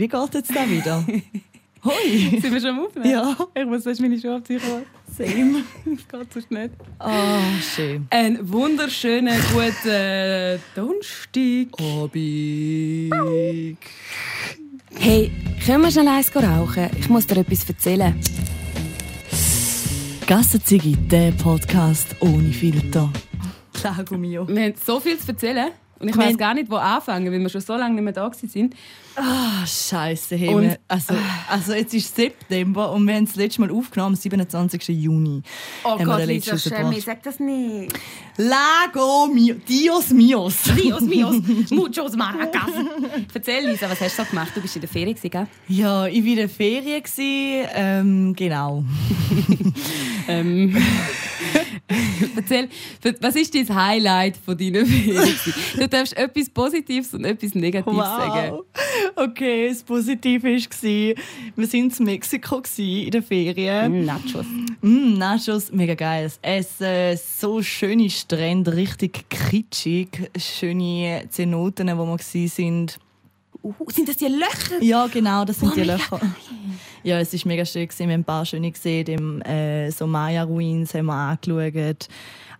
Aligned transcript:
Wie 0.00 0.08
geht 0.08 0.32
jetzt 0.32 0.56
da 0.56 0.66
wieder? 0.66 1.04
Hoi! 1.84 2.40
Sind 2.40 2.52
wir 2.54 2.58
schon 2.58 2.70
am 2.70 2.86
Aufnehmen? 2.86 3.10
Ja. 3.10 3.36
Ich 3.54 3.66
muss 3.66 3.84
erst 3.84 4.00
meine 4.00 4.18
Schuhe 4.18 4.36
abziehen. 4.36 4.58
Same. 5.14 5.62
Das 5.84 6.08
geht 6.08 6.32
sonst 6.32 6.50
nicht. 6.50 6.70
Ah, 6.98 7.42
schön. 7.60 8.06
Ein 8.08 8.38
wunderschöner, 8.50 9.34
guter 9.52 10.58
Donnerstag. 10.74 11.78
Abig. 11.78 13.12
Hey, 14.98 15.30
können 15.66 15.82
wir 15.82 15.90
schnell 15.90 16.08
eins 16.08 16.34
rauchen? 16.34 16.88
Ich 16.98 17.10
muss 17.10 17.26
dir 17.26 17.36
etwas 17.36 17.68
erzählen. 17.68 18.18
Gassenzigi, 20.26 20.96
der 20.96 21.32
Podcast 21.32 22.16
ohne 22.20 22.54
Filter. 22.54 23.12
Lago 23.82 24.16
mio. 24.16 24.48
Wir 24.48 24.62
haben 24.62 24.74
so 24.82 24.98
viel 24.98 25.18
zu 25.18 25.32
erzählen. 25.32 25.72
Und 26.00 26.08
ich 26.08 26.16
weiß 26.16 26.38
gar 26.38 26.54
nicht, 26.54 26.70
wo 26.70 26.76
anfangen, 26.76 27.30
weil 27.30 27.38
wir 27.40 27.48
schon 27.50 27.60
so 27.60 27.74
lange 27.76 27.94
nicht 27.94 28.04
mehr 28.04 28.12
da 28.14 28.30
sind. 28.32 28.74
Ah, 29.16 29.66
Scheiße. 29.66 30.34
Hey, 30.36 30.48
Und- 30.54 30.62
wir- 30.62 30.78
also, 30.88 31.14
also 31.48 31.72
jetzt 31.74 31.92
ist 31.92 32.16
September 32.16 32.90
und 32.92 33.06
wir 33.06 33.14
haben 33.16 33.26
das 33.26 33.36
letzte 33.36 33.60
Mal 33.60 33.70
aufgenommen 33.70 34.14
am 34.14 34.16
27. 34.16 34.88
Juni. 34.88 35.42
Oh 35.84 35.96
den 35.98 36.06
letzten 36.26 36.50
rausgebracht. 36.52 37.00
sag 37.02 37.22
das 37.22 37.38
nicht. 37.38 37.92
Lago 38.38 39.26
mio. 39.26 39.56
Dios 39.68 40.10
mios. 40.10 40.62
Dios 40.74 41.02
mios, 41.02 41.36
muchos 41.70 42.16
maracas. 42.16 42.70
Erzähl, 43.34 43.68
Lisa, 43.68 43.90
was 43.90 44.00
hast 44.00 44.18
du 44.18 44.22
so 44.22 44.30
gemacht? 44.30 44.52
Du 44.54 44.62
bist 44.62 44.76
in 44.76 44.80
der 44.80 44.88
Ferien, 44.88 45.14
gewesen, 45.14 45.30
gell? 45.30 45.46
Ja, 45.68 46.06
ich 46.06 46.22
war 46.24 46.30
in 46.30 46.36
der 46.36 46.48
Ferien. 46.48 47.02
gewesen, 47.02 47.68
Ähm, 47.74 48.34
genau. 48.34 48.84
Ähm, 50.28 50.76
erzähl, 52.36 52.68
was 53.20 53.36
ist 53.36 53.54
dein 53.54 53.74
Highlight 53.74 54.36
von 54.36 54.56
deiner 54.56 54.86
Ferien? 54.86 55.34
Du 55.76 55.88
darfst 55.88 56.16
etwas 56.16 56.48
Positives 56.48 57.14
und 57.14 57.24
etwas 57.24 57.54
Negatives 57.54 57.96
sagen. 57.96 58.52
Wow. 58.52 58.64
Okay, 59.16 59.68
das 59.68 59.82
Positive 59.82 60.42
war, 60.44 60.50
wir 60.50 61.14
waren 61.56 61.90
in 61.90 62.04
Mexiko 62.04 62.62
in 62.78 63.10
der 63.10 63.22
Ferien. 63.22 64.04
Nachos. 64.04 64.46
Mm, 64.80 65.14
Nachos, 65.18 65.72
mega 65.72 65.94
geil. 65.94 66.30
Essen, 66.42 67.18
so 67.38 67.62
schöne 67.62 68.08
Strände, 68.08 68.76
richtig 68.76 69.28
kitschig. 69.28 70.30
Schöne 70.36 71.24
Zenoten, 71.28 71.88
wo 71.98 72.06
wir 72.06 72.18
waren. 72.18 72.86
Uh, 73.62 73.74
sind 73.88 74.08
das 74.08 74.16
die 74.16 74.26
Löcher? 74.26 74.82
Ja, 74.82 75.06
genau, 75.06 75.44
das 75.44 75.58
sind 75.60 75.72
Oh, 75.72 75.74
die 75.74 75.82
Löcher. 75.84 76.20
Ja, 77.02 77.18
es 77.18 77.32
war 77.32 77.40
mega 77.44 77.64
schön. 77.64 77.86
gewesen. 77.86 78.08
Wir 78.08 78.14
haben 78.14 78.20
ein 78.20 78.24
paar 78.24 78.44
schöne 78.44 78.70
gesehen. 78.70 79.06
Im 79.06 79.42
äh, 79.42 79.90
so 79.90 80.06
Maya-Ruins 80.06 80.94
haben 80.94 81.06
wir 81.06 81.14
angeschaut. 81.14 82.08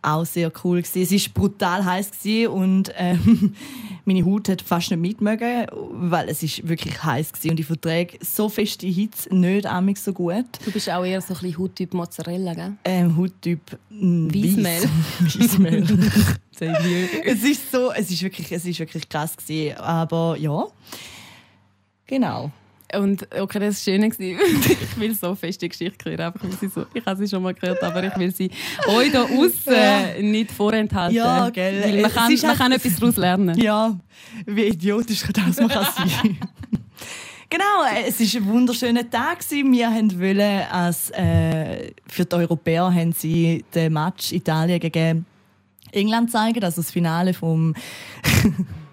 Auch 0.02 0.24
sehr 0.24 0.50
cool. 0.64 0.80
Gewesen. 0.80 1.14
Es 1.16 1.26
war 1.26 1.32
brutal 1.34 1.84
heiß 1.84 2.10
und 2.50 2.90
ähm, 2.96 3.54
meine 4.06 4.24
Haut 4.24 4.48
hat 4.48 4.62
fast 4.62 4.90
nicht 4.90 5.00
mitmögen, 5.00 5.66
weil 5.92 6.28
es 6.30 6.42
ist 6.42 6.66
wirklich 6.66 7.02
heiß 7.02 7.32
war. 7.44 7.50
Und 7.50 7.60
ich 7.60 7.66
verträge 7.66 8.18
so 8.24 8.48
fest 8.48 8.80
die 8.80 8.92
Hitze 8.92 9.34
nicht 9.34 9.66
amig 9.66 9.98
so 9.98 10.12
gut. 10.12 10.46
Du 10.64 10.70
bist 10.70 10.88
auch 10.88 11.04
eher 11.04 11.20
so 11.20 11.34
ein 11.34 11.40
bisschen 11.40 11.58
Hauttyp 11.58 11.92
Mozzarella, 11.92 12.54
gell? 12.54 12.72
Ähm, 12.84 13.14
Hauttyp 13.16 13.78
mm, 13.90 14.28
Weissmehl. 14.28 14.88
Weiss- 15.20 15.38
Weissmehl. 15.40 16.10
es 17.24 17.42
ist 17.44 17.70
so, 17.70 17.92
es 17.92 18.10
ist 18.10 18.22
wirklich, 18.22 18.50
es 18.52 18.64
ist 18.64 18.78
wirklich 18.78 19.06
krass 19.08 19.36
gewesen. 19.36 19.76
Aber 19.76 20.36
ja, 20.38 20.64
genau. 22.06 22.50
Und 22.98 23.28
okay, 23.38 23.58
das 23.60 23.86
war 23.86 23.94
schön. 23.94 24.02
ich 24.18 25.00
will 25.00 25.14
so 25.14 25.34
fest 25.34 25.62
die 25.62 25.68
Geschichte 25.68 26.10
hören. 26.10 26.20
Einfach, 26.20 26.42
weil 26.42 26.52
sie 26.52 26.68
so, 26.68 26.86
ich 26.92 27.04
habe 27.04 27.16
sie 27.18 27.28
schon 27.28 27.42
mal 27.42 27.54
gehört, 27.54 27.82
aber 27.82 28.02
ich 28.04 28.16
will 28.16 28.34
sie 28.34 28.50
euch 28.88 29.12
da 29.12 29.22
außen 29.22 30.30
nicht 30.30 30.50
vorenthalten. 30.50 31.16
Ja, 31.16 31.50
gell. 31.50 31.82
Weil 31.84 32.02
man 32.02 32.12
kann, 32.12 32.32
man 32.32 32.42
halt- 32.48 32.58
kann 32.58 32.72
etwas 32.72 32.96
daraus 32.96 33.16
lernen. 33.16 33.58
Ja, 33.58 33.98
wie 34.46 34.64
idiotisch 34.64 35.22
das 35.32 35.56
man 35.58 35.68
kann 35.68 35.86
sein. 35.96 36.38
Genau, 37.48 37.82
äh, 37.92 38.08
es 38.08 38.20
war 38.20 38.42
ein 38.42 38.48
wunderschöner 38.48 39.10
Tag. 39.10 39.38
Wir 39.50 39.90
wollten 39.90 40.40
als 40.70 41.10
äh, 41.10 41.92
für 42.06 42.24
die 42.24 42.36
Europäer 42.36 42.94
haben 42.94 43.12
sie 43.12 43.64
den 43.74 43.92
Match 43.92 44.32
Italien 44.32 44.78
gegen 44.78 45.26
England 45.90 46.30
zeigen, 46.30 46.62
also 46.62 46.80
das 46.80 46.92
Finale 46.92 47.34
vom 47.34 47.74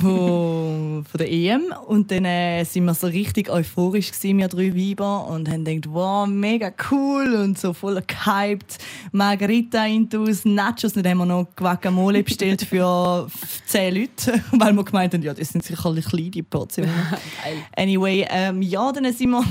von, 0.00 1.04
von 1.04 1.18
der 1.18 1.30
EM 1.30 1.72
und 1.86 2.10
dann 2.10 2.24
äh, 2.24 2.64
sind 2.64 2.84
wir 2.84 2.94
so 2.94 3.06
richtig 3.06 3.50
euphorisch 3.50 4.12
gewesen, 4.12 4.38
wir 4.38 4.48
drei 4.48 4.74
Weiber 4.74 5.26
und 5.28 5.48
haben 5.48 5.64
gedacht, 5.64 5.92
wow, 5.92 6.26
mega 6.26 6.72
cool 6.90 7.34
und 7.34 7.58
so 7.58 7.72
voll 7.72 8.02
gehypt. 8.06 8.78
Margarita 9.12 9.86
intus, 9.86 10.44
Nachos, 10.44 10.92
dann 10.92 11.06
haben 11.06 11.18
wir 11.18 11.26
noch 11.26 11.48
Guacamole 11.56 12.22
bestellt 12.22 12.62
für 12.62 13.28
10 13.66 13.94
Leute, 13.94 14.42
weil 14.52 14.72
wir 14.72 14.84
gemeint 14.84 15.14
haben, 15.14 15.22
ja, 15.22 15.34
das 15.34 15.48
sind 15.48 15.64
sicherlich 15.64 16.06
kleine 16.06 16.42
Portionen. 16.42 16.90
Anyway, 17.76 18.26
ähm, 18.30 18.62
ja, 18.62 18.90
dann 18.92 19.12
sind 19.12 19.30
wir 19.30 19.44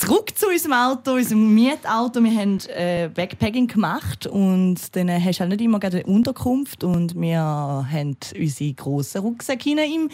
zurück 0.00 0.36
zu 0.36 0.46
unserem 0.46 0.72
Auto, 0.72 1.12
unserem 1.12 1.54
Mietauto. 1.54 2.22
Wir 2.22 2.40
haben 2.40 2.58
äh, 2.68 3.10
Backpacking 3.14 3.66
gemacht 3.66 4.26
und 4.26 4.96
dann 4.96 5.10
hast 5.10 5.36
du 5.36 5.40
halt 5.40 5.50
nicht 5.50 5.60
immer 5.60 5.78
gerade 5.78 5.98
eine 5.98 6.06
Unterkunft 6.06 6.84
und 6.84 7.14
wir 7.20 7.38
haben 7.38 8.16
unsere 8.38 8.72
grossen 8.72 9.20
Rucksäcke 9.20 9.70
im 9.70 10.08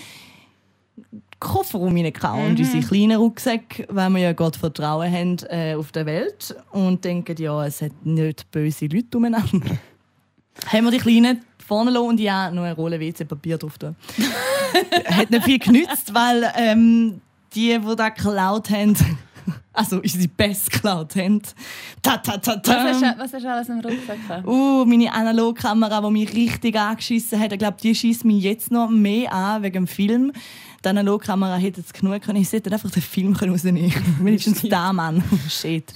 Kofferraum 1.39 1.95
hineingehauen 1.95 2.51
und 2.51 2.59
unsere 2.59 2.83
kleinen 2.83 3.19
Rucksäcke, 3.19 3.87
weil 3.91 4.11
wir 4.11 4.19
ja 4.19 4.33
Gott 4.33 4.57
Vertrauen 4.57 5.13
haben 5.13 5.37
äh, 5.51 5.75
auf 5.75 5.93
der 5.93 6.07
Welt 6.07 6.57
und 6.73 7.05
denken, 7.05 7.37
ja, 7.39 7.65
es 7.65 7.83
hat 7.83 7.93
nicht 8.05 8.51
böse 8.51 8.87
Leute 8.87 9.19
umeinander. 9.19 9.47
haben 10.73 10.85
wir 10.85 10.91
die 10.91 10.99
kleinen 10.99 11.45
vorne 11.65 11.91
lassen 11.91 12.07
und 12.07 12.21
ja, 12.21 12.51
noch 12.51 12.65
eine 12.65 12.75
Rolle 12.75 12.99
WC-Papier 12.99 13.59
drauf 13.59 13.79
tun. 13.79 13.95
hat 15.11 15.31
nicht 15.31 15.45
viel 15.45 15.59
genützt, 15.59 16.13
weil 16.13 16.51
ähm, 16.57 17.21
die, 17.55 17.79
die 17.79 17.97
da 17.97 18.09
geklaut 18.09 18.71
haben, 18.71 18.97
also 19.73 20.01
unsere 20.01 20.29
Best 20.29 20.71
geklaut 20.71 21.15
haben, 21.17 21.41
ta 22.03 22.17
ta 22.19 22.37
ta 22.39 22.57
ta. 22.57 22.85
Was 22.85 23.03
hast, 23.03 23.19
was 23.19 23.33
hast 23.33 23.45
du 23.45 23.53
alles 23.53 23.69
im 23.69 23.81
Rucksack? 23.81 24.47
Uh, 24.47 24.85
meine 24.85 25.13
Analogkamera, 25.13 26.01
die 26.01 26.11
mich 26.11 26.35
richtig 26.35 26.77
angeschissen 26.79 27.39
hat. 27.41 27.53
Ich 27.53 27.59
glaube, 27.59 27.77
die 27.83 27.95
schießt 27.95 28.25
mich 28.25 28.43
jetzt 28.43 28.71
noch 28.71 28.89
mehr 28.91 29.33
an 29.33 29.63
wegen 29.63 29.75
dem 29.75 29.87
Film. 29.87 30.33
Die 30.85 30.89
Analogkamera 30.89 31.57
hätte 31.57 31.81
es 31.81 31.93
genug 31.93 32.23
können. 32.23 32.41
Ich 32.41 32.53
hätte 32.53 32.71
einfach 32.71 32.91
den 32.91 33.03
Film 33.03 33.35
rausnehmen 33.35 33.91
können. 33.91 34.17
Wenigstens 34.23 34.63
da, 34.63 34.93
Mann. 34.93 35.23
Shit. 35.49 35.93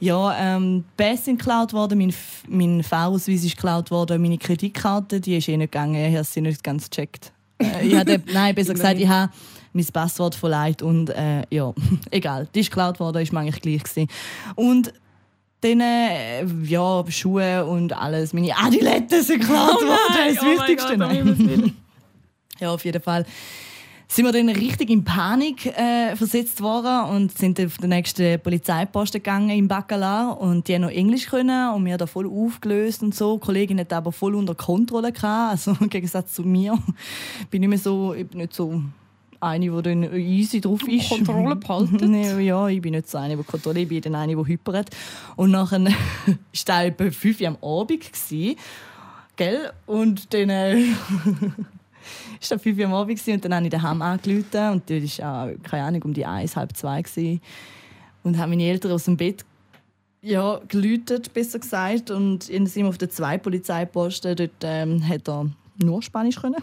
Ja, 0.00 0.36
ähm, 0.56 0.84
die 0.84 1.02
Bass 1.02 1.24
sind 1.24 1.38
geklaut 1.38 1.72
worden, 1.72 1.98
mein, 1.98 2.10
F- 2.10 2.44
mein 2.48 2.84
Fahrausweis 2.84 3.42
ist 3.42 3.56
geklaut 3.56 3.90
worden, 3.90 4.22
meine 4.22 4.38
Kreditkarte, 4.38 5.20
die 5.20 5.36
ist 5.38 5.48
eh 5.48 5.56
nicht 5.56 5.72
gegangen, 5.72 5.96
ich 5.96 6.14
habe 6.14 6.22
sie 6.24 6.40
nicht 6.40 6.62
ganz 6.62 6.88
gecheckt. 6.88 7.32
Äh, 7.60 7.84
ich 7.88 7.96
habe, 7.96 8.22
nein, 8.32 8.54
besser 8.54 8.74
gesagt, 8.74 9.00
ich 9.00 9.08
habe 9.08 9.32
mein 9.72 9.86
Passwort 9.86 10.34
verleiht 10.34 10.82
und 10.82 11.10
äh, 11.10 11.42
ja, 11.50 11.72
egal, 12.10 12.48
die 12.54 12.60
ist 12.60 12.70
geklaut 12.70 13.00
worden, 13.00 13.22
ist 13.22 13.32
mir 13.32 13.40
eigentlich 13.40 13.60
gleich 13.60 13.82
gewesen. 13.82 14.08
Und 14.54 14.92
dann, 15.60 15.80
äh, 15.80 16.44
ja, 16.64 17.04
Schuhe 17.08 17.66
und 17.66 17.92
alles, 17.92 18.32
meine 18.32 18.56
Adiletten 18.56 19.22
sind 19.22 19.40
geklaut 19.40 19.82
worden, 19.82 19.98
das 20.16 20.32
ist 20.32 20.42
das 20.42 20.44
Wichtigste. 20.44 20.96
Nein. 20.96 21.76
Ja, 22.60 22.72
auf 22.72 22.84
jeden 22.84 23.00
Fall 23.00 23.24
sind 24.08 24.24
wir 24.24 24.32
dann 24.32 24.48
richtig 24.48 24.88
in 24.88 25.04
Panik 25.04 25.66
äh, 25.66 26.16
versetzt 26.16 26.62
worden 26.62 27.14
und 27.14 27.36
sind 27.36 27.60
auf 27.60 27.76
den 27.76 27.90
nächsten 27.90 28.40
Polizeiposten 28.40 29.22
gegangen 29.22 29.50
im 29.50 29.68
Baccalar 29.68 30.40
und 30.40 30.66
die 30.66 30.74
haben 30.74 30.82
noch 30.82 30.90
Englisch 30.90 31.26
können 31.26 31.74
und 31.74 31.84
wir 31.84 31.98
da 31.98 32.06
voll 32.06 32.26
aufgelöst 32.26 33.02
und 33.02 33.14
so. 33.14 33.36
Die 33.36 33.44
Kollegin 33.44 33.78
hat 33.78 33.92
aber 33.92 34.10
voll 34.10 34.34
unter 34.34 34.54
Kontrolle 34.54 35.12
gehabt, 35.12 35.52
also 35.52 35.76
im 35.80 35.90
Gegensatz 35.90 36.32
zu 36.32 36.42
mir 36.42 36.78
bin 37.50 37.62
ich, 37.62 37.68
mehr 37.68 37.78
so, 37.78 38.14
ich 38.14 38.26
bin 38.26 38.38
nicht 38.38 38.54
so 38.54 38.82
eine, 39.40 39.70
die 39.70 39.82
dann 39.82 40.14
easy 40.14 40.60
drauf 40.60 40.86
ist. 40.88 41.08
Kontrolle 41.08 41.56
behalten. 41.56 42.10
Nee, 42.10 42.40
ja, 42.46 42.68
ich 42.68 42.80
bin 42.80 42.92
nicht 42.92 43.08
so 43.08 43.18
eine, 43.18 43.36
die 43.36 43.42
Kontrolle, 43.42 43.80
ich 43.80 43.88
bin 43.88 44.00
dann 44.00 44.14
eine, 44.14 44.34
die 44.34 44.46
hypert. 44.46 44.90
Und 45.36 45.50
nachher 45.50 45.84
war 45.84 45.94
da 46.64 46.84
etwa 46.84 47.10
5 47.10 47.40
Uhr 47.40 47.48
am 47.48 47.58
Abend. 47.62 48.00
Gewesen, 48.00 48.56
gell? 49.36 49.72
Und 49.86 50.32
dann... 50.32 50.50
Äh, 50.50 50.78
ist 52.40 52.50
dann 52.50 52.58
5 52.58 52.78
Uhr 52.78 52.84
am 52.86 52.94
Abend 52.94 53.28
und 53.28 53.44
dann 53.44 53.54
habe 53.54 53.66
ich 53.66 53.70
daheim 53.70 54.02
angerufen 54.02 54.70
und 54.70 54.90
dort 54.90 55.18
war 55.18 55.44
auch, 55.44 55.62
keine 55.62 55.84
Ahnung, 55.84 56.02
um 56.02 56.14
die 56.14 56.24
1, 56.24 56.56
halb 56.56 56.76
2 56.76 57.02
gewesen. 57.02 57.40
und 58.22 58.38
habe 58.38 58.50
meine 58.50 58.64
Eltern 58.64 58.92
aus 58.92 59.04
dem 59.04 59.16
Bett 59.16 59.44
ja, 60.20 60.60
geläutet, 60.68 61.32
besser 61.32 61.58
gesagt. 61.58 62.10
Und 62.10 62.52
dann 62.52 62.66
sind 62.66 62.84
wir 62.84 62.88
auf 62.88 62.98
den 62.98 63.10
zwei 63.10 63.38
Polizeiposten. 63.38 64.36
Dort 64.36 64.50
ähm, 64.62 65.06
hat 65.06 65.28
er 65.28 65.46
nur 65.76 66.02
Spanisch 66.02 66.40
können. 66.40 66.56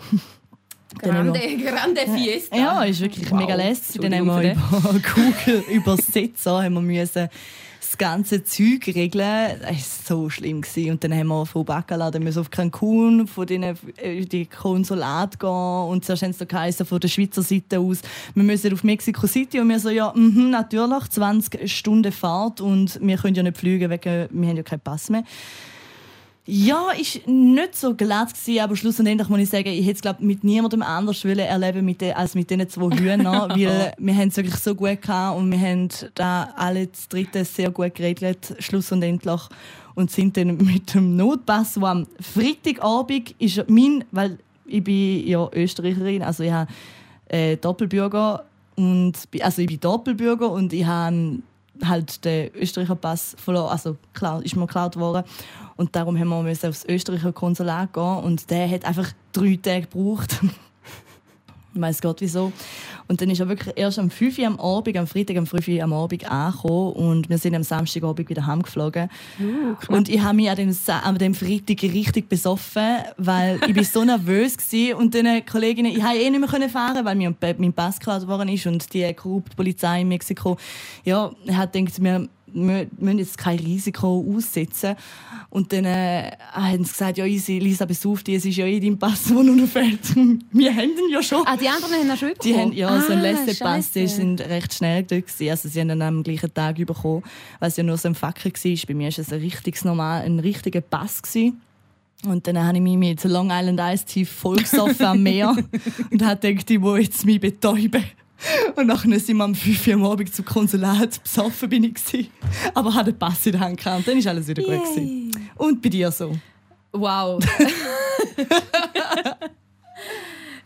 Dann 1.02 1.18
haben 1.18 1.34
wir- 1.34 1.58
Grande, 1.58 2.02
grande 2.04 2.18
Fiesta. 2.18 2.56
ja, 2.58 2.84
ist 2.84 3.02
wirklich 3.02 3.30
Wow. 3.32 3.40
mega 3.40 3.56
lässig. 3.56 4.02
Dann 4.02 4.14
haben 4.14 4.28
wir 4.28 4.52
über 4.54 5.00
Google 5.16 5.64
Übersetzer 5.72 6.64
haben 6.64 6.74
wir 6.76 6.82
müssen 6.82 7.28
das 7.82 7.98
ganze 8.00 8.44
Zeug 8.44 8.88
regeln. 8.88 9.60
Das 9.62 9.70
war 9.70 9.76
so 10.18 10.30
schlimm. 10.30 10.62
Gewesen. 10.62 10.92
Und 10.92 11.04
dann 11.04 11.14
haben 11.14 11.28
wir 11.28 11.46
von 11.46 11.64
Bacala 11.64 12.10
dann 12.12 12.24
müssen 12.24 12.40
auf 12.40 12.50
Cancun, 12.50 13.28
von 13.28 13.46
denen, 13.46 13.78
äh, 13.98 14.22
die 14.26 14.48
Konsulat 14.48 15.40
gehen. 15.40 15.50
Und 15.50 16.04
zuerst 16.04 16.24
haben 16.24 16.34
sie 16.34 16.46
geheißen, 16.48 16.86
von 16.86 17.00
der 17.00 17.08
Schweizer 17.08 17.44
Seite 17.44 17.80
aus, 17.80 18.00
wir 18.34 18.44
müssen 18.44 18.74
auf 18.74 18.84
Mexico 18.84 19.28
City. 19.28 19.60
Und 19.60 19.70
wir 19.70 19.80
so, 19.80 19.90
ja, 19.90 20.12
mhm, 20.16 20.50
natürlich, 20.50 21.10
20 21.10 21.72
Stunden 21.72 22.12
Fahrt. 22.12 22.60
Und 22.60 23.00
wir 23.02 23.18
können 23.18 23.36
ja 23.36 23.44
nicht 23.44 23.58
fliegen, 23.58 23.90
wegen, 23.90 24.28
wir 24.32 24.50
haben 24.50 24.58
ja 24.58 24.64
keinen 24.64 24.80
Pass 24.82 25.10
mehr. 25.10 25.24
Ja, 26.48 26.92
ist 26.92 27.26
nicht 27.28 27.76
so 27.76 27.96
glatt 27.96 28.34
gewesen, 28.34 28.60
aber 28.62 28.76
schlussendlich 28.76 29.28
muss 29.30 29.40
ich 29.40 29.50
sagen, 29.50 29.68
ich 29.68 29.84
hätte 29.84 29.96
es 29.96 30.02
glaub, 30.02 30.20
mit 30.20 30.44
niemandem 30.44 30.84
anders 30.84 31.26
erleben 31.26 31.84
mit 31.84 32.02
de, 32.02 32.14
als 32.14 32.36
mit 32.36 32.52
diesen 32.52 32.70
zwei 32.70 32.96
Hühnern, 32.96 33.50
weil 33.60 33.94
wir 33.98 34.16
haben 34.16 34.28
es 34.28 34.38
wirklich 34.38 34.58
so 34.58 34.76
gut 34.76 35.02
gehabt 35.02 35.40
und 35.40 35.52
wir 35.52 35.60
haben 35.60 35.90
da 36.14 36.54
alle 36.56 36.86
das 36.86 37.10
dritte 37.10 37.44
sehr 37.46 37.72
gut 37.72 37.96
geregelt, 37.96 38.56
schlussendlich 38.60 39.42
und 39.96 40.12
sind 40.12 40.38
dann 40.38 40.58
mit 40.58 40.94
dem 40.94 41.16
Notpass, 41.16 41.82
wo 41.82 41.88
am 41.88 42.06
Freitagabend 42.20 43.34
ist 43.40 43.68
mein, 43.68 44.04
weil 44.12 44.38
ich 44.68 44.84
bin 44.84 45.28
ja 45.28 45.50
Österreicherin, 45.52 46.22
also 46.22 46.44
ich 46.44 46.52
habe 46.52 46.72
äh, 47.28 47.58
Doppelbürger 47.58 48.46
und 48.76 49.14
also 49.42 49.62
ich 49.64 49.68
bin 49.68 49.80
Doppelbürger 49.80 50.52
und 50.52 50.74
ich 50.74 50.86
habe 50.86 51.40
halt 51.84 52.24
den 52.26 52.54
Österreicher 52.56 52.96
Pass 52.96 53.36
verloren, 53.38 53.72
also 53.72 53.98
klar, 54.14 54.44
ist 54.44 54.56
mir 54.56 54.68
geklaut 54.68 54.98
worden. 54.98 55.24
Und 55.76 55.96
darum 55.96 56.18
haben 56.18 56.30
wir 56.30 56.70
aufs 56.70 56.86
Österreicher 56.86 57.34
Konsulat 57.34 57.94
gehen. 57.94 58.18
Und 58.18 58.50
der 58.50 58.70
hat 58.70 58.86
einfach 58.86 59.12
drei 59.34 59.60
Tage 59.62 59.88
gebraucht. 59.88 60.40
ich 61.76 61.82
weiß 61.82 62.02
Gott 62.02 62.22
wieso. 62.22 62.52
Und 63.08 63.22
dann 63.22 63.30
ist 63.30 63.40
er 63.40 63.48
wirklich 63.48 63.78
erst 63.78 64.00
am 64.00 64.10
5 64.10 64.40
Uhr 64.40 64.48
am 64.48 64.60
Abend, 64.60 64.98
am 64.98 65.08
Freitag 65.08 65.38
am 65.38 65.46
5 65.46 65.68
Uhr 65.68 65.84
am 65.84 65.94
Abend 65.94 66.30
angekommen 66.30 66.94
und 66.94 67.30
wir 67.30 67.38
sind 67.38 67.54
am 67.54 67.64
Samstagabend 67.64 68.30
wieder 68.30 68.46
heimgeflogen. 68.46 69.10
Uh, 69.40 69.94
und 69.94 70.10
ich 70.10 70.22
habe 70.22 70.36
mich 70.36 70.50
an 70.50 70.56
dem, 70.56 70.76
an 70.88 71.18
dem 71.18 71.36
Freitag 71.36 71.84
richtig 71.84 72.30
besoffen, 72.30 72.98
weil 73.18 73.60
ich 73.68 73.74
bin 73.74 73.84
so 73.84 74.04
nervös 74.06 74.58
war 74.58 74.98
und 74.98 75.14
den 75.14 75.46
Kolleginnen, 75.46 75.92
ich 75.92 76.02
konnte 76.02 76.18
eh 76.18 76.30
nicht 76.30 76.60
mehr 76.60 76.70
fahren, 76.70 77.06
weil 77.06 77.16
mir 77.16 77.36
mein 77.58 77.74
Pass 77.74 78.00
geklaut 78.00 78.28
worden 78.28 78.50
ist 78.50 78.66
und 78.66 78.94
die 78.94 79.14
korrupte 79.14 79.56
Polizei 79.56 80.02
in 80.02 80.08
Mexiko, 80.08 80.58
ja, 81.04 81.32
hat 81.52 81.74
gedacht, 81.74 82.02
wir 82.02 82.28
wir 82.56 82.88
müssen 82.98 83.20
jetzt 83.20 83.38
kein 83.38 83.60
Risiko 83.60 84.26
aussetzen. 84.36 84.96
Und 85.50 85.72
dann 85.72 85.86
äh, 85.86 86.32
haben 86.52 86.84
sie 86.84 86.92
gesagt, 86.92 87.18
ja, 87.18 87.26
easy, 87.26 87.60
Lisa, 87.60 87.86
besuch 87.86 88.22
dich, 88.22 88.36
es 88.36 88.46
ist 88.46 88.58
ja 88.58 88.66
eh 88.66 88.80
dein 88.80 88.98
Pass, 88.98 89.26
der 89.26 89.44
nur 89.44 89.56
noch 89.56 89.68
fehlt. 89.68 90.16
wir 90.52 90.76
haben 90.76 90.90
ihn 90.90 91.12
ja 91.12 91.22
schon. 91.22 91.46
Ah, 91.46 91.58
die 91.58 91.68
anderen 91.68 91.94
haben 91.94 92.10
ihn 92.10 92.18
schon 92.18 92.30
bekommen? 92.30 92.44
Die 92.44 92.58
haben, 92.58 92.74
ja, 92.74 92.90
ah, 92.90 93.02
so 93.02 93.14
ein 93.14 93.22
Lässepass, 93.22 93.92
die 93.92 94.08
sind 94.08 94.42
recht 94.42 94.74
schnell 94.74 95.04
dort 95.04 95.28
gewesen. 95.28 95.50
Also 95.50 95.70
sie 95.70 95.82
haben 95.82 95.90
ihn 95.90 96.02
am 96.02 96.24
gleichen 96.24 96.54
Tag 96.54 96.78
bekommen, 96.78 97.24
weil 97.60 97.70
es 97.70 97.78
ja 97.78 97.84
nur 97.84 97.98
so 97.98 98.08
ein 98.08 98.16
Facker 98.16 98.50
war. 98.50 98.78
Bei 98.88 98.94
mir 98.94 99.12
war 99.12 99.20
es 99.20 99.34
ein, 99.34 99.40
richtiges, 99.40 99.84
normal, 99.84 100.24
ein 100.24 100.40
richtiger 100.40 100.82
Pass. 100.82 101.22
Gewesen. 101.22 101.62
Und 102.26 102.48
dann 102.48 102.58
habe 102.58 102.78
ich 102.78 102.84
mich 102.84 102.98
mit 102.98 103.24
Long 103.26 103.50
Island 103.52 103.80
Ice 103.80 104.06
Tea 104.06 104.26
vollgesoffen 104.26 105.06
am 105.06 105.22
Meer 105.22 105.56
und 106.12 106.26
habe 106.26 106.40
gedacht, 106.40 106.70
ich 106.70 106.82
will 106.82 107.02
jetzt 107.02 107.26
mich 107.26 107.40
betäuben. 107.40 108.04
Und 108.76 108.88
nachher 108.88 109.20
sind 109.20 109.38
wir 109.38 109.44
am 109.44 109.56
5 109.56 109.88
Uhr 109.88 109.94
am 109.94 110.06
Abend 110.06 110.34
zum 110.34 110.46
Konsulat. 110.46 111.22
Besoffen 111.22 111.70
bin 111.70 111.84
ich. 111.84 111.96
Gewesen. 111.96 112.28
Aber 112.74 112.94
hatte 112.94 113.12
den 113.12 113.20
Pass 113.20 113.46
in 113.46 113.54
der 113.54 113.62
Hand 113.62 113.78
gehabt. 113.78 114.08
Dann 114.08 114.24
war 114.24 114.32
alles 114.32 114.48
wieder 114.48 114.64
Yay. 114.64 114.78
gut. 114.78 114.88
Gewesen. 114.88 115.50
Und 115.56 115.82
bei 115.82 115.90
dir 115.90 116.12
so? 116.12 116.36
Wow. 116.92 117.44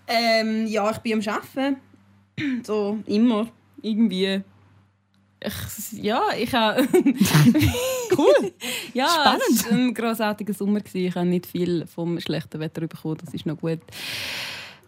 ähm, 0.07 0.67
ja, 0.67 0.91
ich 0.91 0.97
bin 0.99 1.13
am 1.13 1.21
Arbeiten. 1.33 1.77
So, 2.63 2.99
immer. 3.05 3.47
Irgendwie. 3.81 4.41
Ich, 5.41 6.03
ja, 6.03 6.21
ich 6.37 6.53
habe. 6.53 6.85
cool! 8.17 8.51
ja, 8.93 9.07
Spannend! 9.07 9.41
Es 9.51 9.65
war 9.65 9.71
ein 9.71 9.93
grossartiger 9.93 10.53
Sommer. 10.53 10.81
Ich 10.91 11.15
habe 11.15 11.25
nicht 11.25 11.45
viel 11.45 11.87
vom 11.87 12.19
schlechten 12.19 12.59
Wetter 12.59 12.81
bekommen. 12.81 13.17
Das 13.23 13.33
ist 13.33 13.45
noch 13.45 13.57
gut. 13.57 13.79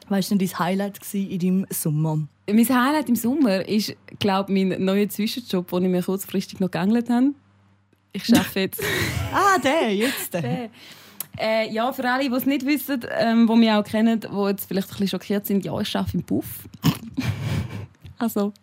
Was 0.07 0.29
war 0.29 0.37
denn 0.37 0.47
dein 0.47 0.59
Highlight 0.59 0.99
in 1.13 1.39
deinem 1.39 1.65
Sommer? 1.69 2.27
Mein 2.49 2.67
Highlight 2.67 3.09
im 3.09 3.15
Sommer 3.15 3.67
ist, 3.67 3.95
glaube 4.19 4.51
ich, 4.51 4.65
mein 4.65 4.83
neuer 4.83 5.07
Zwischenjob, 5.07 5.69
den 5.69 5.85
ich 5.85 5.89
mir 5.89 6.03
kurzfristig 6.03 6.59
noch 6.59 6.71
geangelt 6.71 7.09
habe. 7.09 7.33
Ich 8.13 8.33
arbeite 8.33 8.59
jetzt. 8.59 8.83
ah, 9.33 9.57
der, 9.59 9.95
jetzt 9.95 10.33
der. 10.33 10.69
Äh, 11.39 11.71
ja, 11.71 11.91
für 11.93 12.09
alle, 12.09 12.29
die 12.29 12.35
es 12.35 12.45
nicht 12.45 12.65
wissen, 12.65 13.05
ähm, 13.17 13.47
die 13.47 13.55
mich 13.55 13.71
auch 13.71 13.83
kennen, 13.83 14.19
die 14.19 14.27
jetzt 14.47 14.65
vielleicht 14.65 14.89
ein 14.89 14.91
bisschen 14.91 15.07
schockiert 15.07 15.45
sind, 15.45 15.63
ja, 15.63 15.79
ich 15.79 15.95
arbeite 15.95 16.17
im 16.17 16.23
Puff. 16.23 16.67
also, 18.17 18.53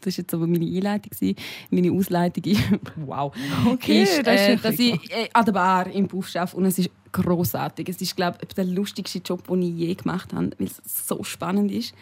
das 0.00 0.14
war 0.14 0.22
jetzt 0.22 0.34
aber 0.34 0.46
meine 0.46 0.64
Einleitung, 0.64 1.36
meine 1.70 1.92
Ausleitung. 1.92 2.56
wow. 2.96 3.34
Okay, 3.66 4.02
ist, 4.02 4.26
äh, 4.26 4.56
dass 4.56 4.78
ich 4.78 4.94
äh, 5.10 5.28
an 5.32 5.44
der 5.44 5.52
Bar 5.52 5.90
im 5.90 6.08
Puff 6.08 6.34
arbeite 6.34 6.56
und 6.56 6.64
es 6.64 6.78
ist 6.78 6.90
großartig. 7.22 7.88
Es 7.88 8.00
ist, 8.00 8.16
glaube 8.16 8.38
ich, 8.42 8.54
der 8.54 8.64
lustigste 8.64 9.18
Job, 9.18 9.46
den 9.46 9.62
ich 9.62 9.74
je 9.74 9.94
gemacht 9.94 10.32
habe, 10.32 10.50
weil 10.58 10.66
es 10.66 11.06
so 11.06 11.22
spannend 11.24 11.70
ist. 11.72 11.94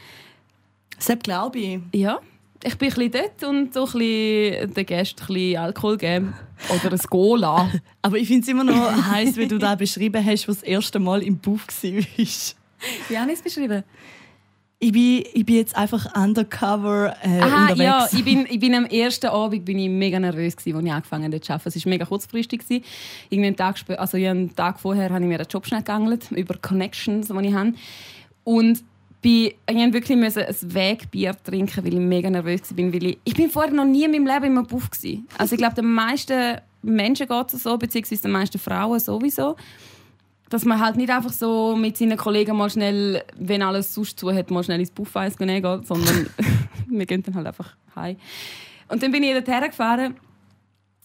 Das 0.96 1.18
glaube 1.18 1.58
ich. 1.58 1.80
Ja. 1.92 2.20
Ich 2.64 2.78
bin 2.78 2.92
ein 2.92 3.10
dort 3.10 3.42
und 3.42 3.74
so 3.74 3.86
ein 3.86 3.92
bisschen 3.92 4.74
den 4.74 4.86
Gästen 4.86 5.20
ein 5.20 5.26
bisschen 5.26 5.56
Alkohol 5.56 5.98
geben. 5.98 6.34
Oder 6.68 6.92
ein 6.92 6.98
Cola. 6.98 7.70
Aber 8.02 8.16
ich 8.16 8.28
finde 8.28 8.42
es 8.42 8.48
immer 8.48 8.62
noch 8.62 9.06
heiß, 9.10 9.36
wie 9.36 9.48
du 9.48 9.58
da 9.58 9.74
beschrieben 9.74 10.24
hast, 10.24 10.46
was 10.46 10.60
das 10.60 10.64
erste 10.64 11.00
Mal 11.00 11.22
im 11.22 11.38
Buff 11.38 11.66
war. 11.66 11.90
Wie 11.90 13.18
habe 13.18 13.32
ich 13.32 13.38
es 13.38 13.42
beschrieben? 13.42 13.82
Ich 14.84 14.90
bin, 14.90 15.22
ich 15.32 15.46
bin 15.46 15.54
jetzt 15.54 15.76
einfach 15.76 16.12
undercover 16.16 17.14
äh, 17.22 17.38
Aha, 17.38 17.62
unterwegs. 17.62 17.78
ja, 17.78 18.08
ich 18.10 18.24
bin, 18.24 18.46
ich 18.50 18.58
bin 18.58 18.74
am 18.74 18.84
ersten 18.86 19.28
Abend 19.28 19.64
bin 19.64 19.78
ich 19.78 19.88
mega 19.88 20.18
nervös 20.18 20.56
gewesen, 20.56 20.76
als 20.76 20.84
ich 20.84 20.92
angefangen 20.92 21.24
habe 21.26 21.40
zu 21.40 21.52
arbeiten. 21.52 21.68
Es 21.68 21.86
war 21.86 21.90
mega 21.90 22.04
kurzfristig. 22.04 22.62
Gewesen. 22.62 22.84
Irgendwie 23.30 23.46
einen 23.46 23.56
Tag, 23.56 23.76
also 23.96 24.16
einen 24.16 24.56
Tag 24.56 24.80
vorher 24.80 25.10
habe 25.10 25.20
ich 25.20 25.28
mir 25.28 25.38
einen 25.38 25.46
Job 25.48 25.64
schnell 25.68 25.84
geangelt, 25.84 26.32
über 26.32 26.56
Connections, 26.60 27.28
die 27.28 27.46
ich 27.46 27.54
habe. 27.54 27.74
Und 28.42 28.82
bin, 29.20 29.52
ich 29.68 29.74
musste 29.76 29.92
wirklich 29.92 30.18
ein 30.18 30.74
Wegbier 30.74 31.36
trinken, 31.44 31.84
weil 31.84 31.94
ich 31.94 32.00
mega 32.00 32.28
nervös 32.28 32.62
war. 32.76 32.92
Weil 32.92 33.06
ich, 33.06 33.18
ich 33.22 33.34
bin 33.34 33.50
vorher 33.50 33.72
noch 33.72 33.84
nie 33.84 34.02
in 34.02 34.10
meinem 34.10 34.26
Leben 34.26 34.56
im 34.56 34.66
Buff. 34.66 34.90
Gewesen. 34.90 35.28
Also 35.38 35.54
ich 35.54 35.58
glaube, 35.58 35.76
den 35.76 35.92
meisten 35.92 36.56
Menschen 36.82 37.28
geht 37.28 37.54
es 37.54 37.62
so, 37.62 37.78
beziehungsweise 37.78 38.22
den 38.22 38.32
meisten 38.32 38.58
Frauen 38.58 38.98
sowieso 38.98 39.54
dass 40.52 40.66
man 40.66 40.78
halt 40.80 40.96
nicht 40.96 41.08
einfach 41.08 41.32
so 41.32 41.74
mit 41.74 41.96
seinen 41.96 42.18
Kollegen 42.18 42.56
mal 42.56 42.68
schnell, 42.68 43.24
wenn 43.36 43.62
alles 43.62 43.94
sonst 43.94 44.18
zu 44.18 44.30
hat, 44.32 44.50
mal 44.50 44.62
schnell 44.62 44.80
ins 44.80 44.90
Buffeis 44.90 45.38
gehen 45.38 45.62
geht, 45.62 45.86
sondern 45.86 46.28
wir 46.88 47.06
gehen 47.06 47.22
dann 47.22 47.34
halt 47.34 47.46
einfach 47.46 47.74
heim. 47.96 48.16
Und 48.88 49.02
dann 49.02 49.10
bin 49.12 49.22
ich 49.22 49.32
dorthin 49.32 49.70
gefahren 49.70 50.14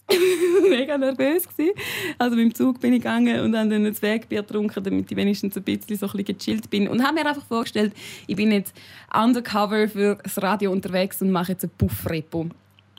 mega 0.70 0.98
nervös 0.98 1.48
gewesen. 1.48 1.72
Also 2.18 2.36
mit 2.36 2.46
dem 2.46 2.56
Zug 2.56 2.80
bin 2.82 2.94
ich 2.94 3.00
gegangen 3.00 3.40
und 3.42 3.58
habe 3.58 3.70
dann 3.70 3.86
ein 3.86 4.02
Wegbier 4.02 4.42
getrunken, 4.42 4.84
damit 4.84 5.10
ich 5.10 5.18
wenigstens 5.18 5.56
ein 5.56 5.64
bisschen 5.64 5.96
so 5.98 6.08
ein 6.08 6.12
bisschen 6.12 6.38
gechillt 6.38 6.70
bin. 6.70 6.90
Und 6.90 7.04
habe 7.04 7.14
mir 7.14 7.26
einfach 7.26 7.46
vorgestellt, 7.46 7.94
ich 8.26 8.36
bin 8.36 8.52
jetzt 8.52 8.74
undercover 9.14 9.88
für 9.88 10.18
das 10.22 10.42
Radio 10.42 10.72
unterwegs 10.72 11.22
und 11.22 11.32
mache 11.32 11.54
jetzt 11.54 11.64
ein 11.64 11.72
Puff-Repo. 11.78 12.48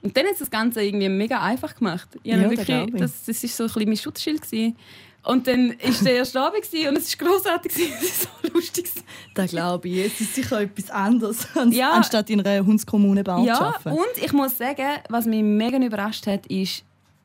Und 0.02 0.16
dann 0.16 0.26
ist 0.26 0.40
das 0.40 0.50
Ganze 0.50 0.82
irgendwie 0.82 1.08
mega 1.08 1.42
einfach 1.42 1.74
gemacht. 1.74 2.08
Ich 2.22 2.32
ja, 2.32 2.48
wirklich, 2.48 2.92
das, 2.94 3.24
das 3.24 3.44
ist 3.44 3.56
so 3.56 3.64
ein 3.64 3.66
bisschen 3.66 3.88
mein 3.88 3.96
Schutzschild 3.96 4.42
gewesen. 4.42 4.76
Und 5.28 5.46
dann 5.46 5.68
war 5.68 6.04
der 6.04 6.14
erste 6.14 6.40
Abend 6.40 6.64
und 6.72 6.96
es 6.96 7.20
war 7.20 7.28
grossartig. 7.28 7.72
Es 8.00 8.26
war 8.26 8.30
so 8.42 8.54
lustig. 8.54 8.90
Das 9.34 9.50
glaube 9.50 9.86
ich. 9.86 10.06
Es 10.06 10.20
ist 10.22 10.34
sicher 10.34 10.62
etwas 10.62 10.90
anderes, 10.90 11.46
ja. 11.70 11.92
anstatt 11.92 12.30
in 12.30 12.40
einer 12.40 12.64
Hundskommune 12.64 13.22
Bau 13.22 13.44
ja, 13.44 13.56
zu 13.56 13.64
arbeiten. 13.64 13.90
und 13.90 14.24
ich 14.24 14.32
muss 14.32 14.56
sagen, 14.56 14.86
was 15.10 15.26
mich 15.26 15.42
mega 15.42 15.76
überrascht 15.76 16.26
hat, 16.26 16.46
ist, 16.46 16.82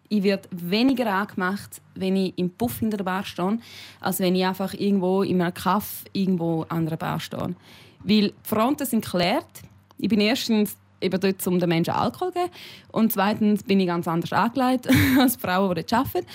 ich 0.10 0.22
werde 0.22 0.50
weniger 0.52 1.10
angemacht, 1.14 1.82
wenn 1.96 2.18
ich 2.18 2.38
im 2.38 2.50
Puff 2.50 2.80
hinter 2.80 2.98
der 2.98 3.06
Bar 3.06 3.24
stehe, 3.24 3.58
als 4.02 4.20
wenn 4.20 4.36
ich 4.36 4.46
einfach 4.46 4.74
irgendwo 4.74 5.24
in 5.24 5.42
einem 5.42 5.54
Kaff 5.54 6.04
irgendwo 6.12 6.64
an 6.68 6.86
einer 6.86 6.98
Bar 6.98 7.22
stehe. 7.22 7.56
Weil 8.04 8.28
die 8.28 8.34
Fronten 8.44 8.86
sind 8.86 9.06
geklärt. 9.06 9.62
Ich 9.98 10.10
bin 10.10 10.20
erstens 10.20 10.76
eben 11.00 11.22
dort, 11.22 11.48
um 11.48 11.58
den 11.58 11.70
Menschen 11.70 11.94
Alkohol 11.94 12.34
zu 12.34 12.40
geben. 12.40 12.52
Und 12.92 13.14
zweitens 13.14 13.64
bin 13.64 13.80
ich 13.80 13.88
ganz 13.88 14.10
anders 14.10 14.34
angelegt 14.34 14.90
als 15.18 15.38
Frauen, 15.38 15.74
die 15.74 15.86
dort 15.86 15.94
arbeiten. 15.94 16.28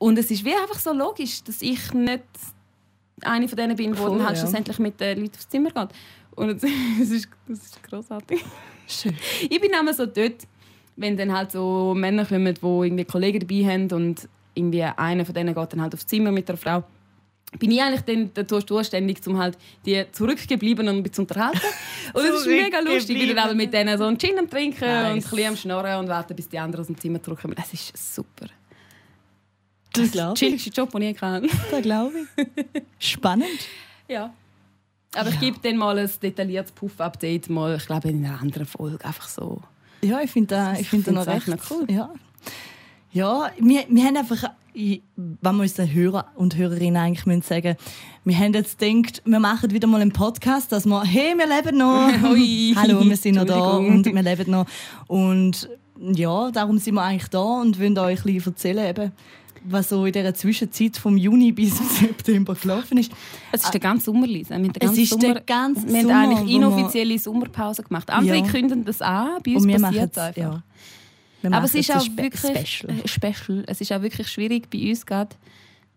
Und 0.00 0.18
es 0.18 0.30
ist 0.30 0.44
wie 0.46 0.54
einfach 0.54 0.78
so 0.78 0.94
logisch, 0.94 1.44
dass 1.44 1.60
ich 1.60 1.92
nicht 1.92 2.24
eine 3.22 3.46
von 3.46 3.56
denen 3.56 3.76
bin, 3.76 3.92
die 3.92 3.98
dann 3.98 4.24
halt 4.24 4.36
ja. 4.36 4.42
schlussendlich 4.42 4.78
mit 4.78 4.98
den 4.98 5.20
Leuten 5.20 5.34
aufs 5.36 5.48
Zimmer 5.48 5.70
geht. 5.70 5.88
Und 6.36 6.48
es 6.48 6.62
ist, 6.62 7.28
es 7.48 7.58
ist 7.66 7.82
großartig. 7.82 8.42
Schön. 8.88 9.14
Ich 9.42 9.60
bin 9.60 9.70
immer 9.78 9.92
so 9.92 10.06
dort, 10.06 10.46
wenn 10.96 11.18
dann 11.18 11.32
halt 11.32 11.52
so 11.52 11.94
Männer 11.94 12.24
kommen, 12.24 12.54
die 12.54 12.60
irgendwie 12.60 13.04
Kollegen 13.04 13.40
dabei 13.40 13.64
haben 13.66 13.92
und 13.92 14.26
irgendwie 14.54 14.82
einer 14.82 15.26
von 15.26 15.34
denen 15.34 15.54
geht 15.54 15.72
dann 15.72 15.82
halt 15.82 15.92
aufs 15.92 16.06
Zimmer 16.06 16.32
mit 16.32 16.48
der 16.48 16.56
Frau 16.56 16.82
bin 17.58 17.72
ich 17.72 17.82
eigentlich 17.82 18.02
dann 18.02 18.30
dazu 18.32 18.60
zuständig, 18.60 19.26
um 19.26 19.36
halt 19.36 19.58
die 19.84 20.04
Zurückgebliebenen 20.12 20.98
ein 20.98 21.02
bisschen 21.02 21.14
zu 21.14 21.22
unterhalten. 21.22 21.60
Und 22.14 22.24
es 22.24 22.40
ist 22.40 22.46
mega 22.46 22.78
lustig. 22.78 23.16
Ich 23.16 23.26
bin 23.26 23.36
dann 23.36 23.56
mit 23.56 23.74
denen 23.74 23.98
so 23.98 24.04
einen 24.04 24.18
Gin 24.18 24.38
am 24.38 24.48
Trinken 24.48 24.84
nice. 24.84 25.06
und 25.06 25.10
ein 25.10 25.22
bisschen 25.22 25.48
am 25.48 25.56
Schnurren 25.56 25.98
und 25.98 26.08
warten, 26.08 26.34
bis 26.36 26.48
die 26.48 26.58
anderen 26.58 26.82
aus 26.82 26.86
dem 26.86 26.96
Zimmer 26.96 27.22
zurückkommen. 27.22 27.54
Das 27.56 27.72
ist 27.72 28.14
super. 28.14 28.46
Das 29.92 30.10
glaube 30.12 30.34
ich. 30.34 30.38
Chilligste 30.38 30.70
Job, 30.70 30.90
den 30.92 31.02
ich 31.02 31.16
kann. 31.16 31.48
Das 31.70 31.82
glaube 31.82 32.12
ich. 32.36 32.82
Spannend. 32.98 33.48
Ja. 34.08 34.32
Aber 35.14 35.28
ja. 35.28 35.34
ich 35.34 35.40
gebe 35.40 35.58
dann 35.62 35.76
mal 35.76 35.98
ein 35.98 36.10
detailliertes 36.22 36.72
Puff-Update, 36.72 37.48
ich 37.48 37.86
glaube 37.86 38.08
in 38.08 38.24
einer 38.24 38.40
anderen 38.40 38.66
Folge, 38.66 39.04
einfach 39.04 39.28
so. 39.28 39.60
Ja, 40.02 40.20
ich 40.20 40.30
finde 40.30 40.54
das, 40.54 40.80
ich 40.80 40.88
find 40.88 41.06
das 41.06 41.14
noch 41.14 41.26
recht 41.26 41.48
cool. 41.70 41.86
Ja, 41.90 42.10
ja 43.12 43.50
wir, 43.58 43.84
wir 43.88 44.04
haben 44.04 44.16
einfach, 44.16 44.50
wenn 44.72 45.02
wir 45.56 45.62
unseren 45.62 45.92
Hörer 45.92 46.26
und 46.36 46.56
Hörerinnen 46.56 46.96
eigentlich 46.96 47.26
müssen 47.26 47.42
sagen 47.42 47.76
wir 48.24 48.38
haben 48.38 48.52
jetzt 48.52 48.78
gedacht, 48.78 49.22
wir 49.24 49.40
machen 49.40 49.70
wieder 49.70 49.86
mal 49.86 50.00
einen 50.00 50.12
Podcast, 50.12 50.72
dass 50.72 50.84
wir, 50.84 51.02
hey, 51.04 51.34
wir 51.36 51.46
leben 51.46 51.78
noch. 51.78 52.12
Hallo, 52.82 53.02
wir 53.08 53.16
sind 53.16 53.36
noch 53.36 53.46
da 53.46 53.76
und 53.78 54.04
wir 54.04 54.22
leben 54.22 54.50
noch. 54.50 54.66
Und 55.06 55.70
ja, 55.98 56.50
darum 56.50 56.78
sind 56.78 56.94
wir 56.94 57.02
eigentlich 57.02 57.30
da 57.30 57.40
und 57.40 57.80
wollen 57.80 57.98
euch 57.98 58.24
ein 58.24 58.34
bisschen 58.34 58.52
erzählen, 58.52 58.88
eben, 58.88 59.12
was 59.64 59.88
so 59.90 60.06
in 60.06 60.12
dieser 60.12 60.34
Zwischenzeit 60.34 60.96
vom 60.96 61.16
Juni 61.16 61.52
bis 61.52 61.76
September 61.98 62.54
gelaufen 62.54 62.98
ist. 62.98 63.12
Es 63.52 63.62
ist 63.64 63.72
der 63.72 63.80
ganze 63.80 64.06
Sommer, 64.06 64.26
Lisa. 64.26 64.56
Wir 64.56 64.68
haben 64.68 64.72
Es 64.80 64.96
ist 64.98 65.10
Sommer, 65.10 65.34
der 65.34 65.42
ganze 65.42 65.86
wir 65.88 66.14
haben 66.14 66.30
eigentlich 66.38 66.54
inoffizielle 66.56 67.18
Sommerpause 67.18 67.82
gemacht. 67.82 68.08
Andere 68.10 68.36
Ja. 68.38 68.46
kündigen 68.46 68.84
das 68.84 69.02
an, 69.02 69.38
bei 69.44 69.54
uns 69.56 69.64
Und 69.64 69.80
passiert 69.80 70.12
es 70.12 70.18
einfach. 70.18 70.40
ja. 70.42 70.62
Aber 71.50 71.64
es 71.64 71.74
ist 71.74 71.90
auch 71.94 72.00
Spe- 72.04 72.22
wirklich 72.24 72.68
Special. 72.68 72.92
äh, 73.02 73.08
special. 73.08 73.64
Es 73.66 73.80
ist 73.80 73.92
auch 73.92 74.02
wirklich 74.02 74.28
schwierig 74.28 74.68
bei 74.70 74.90
uns 74.90 75.06
gerade, 75.06 75.34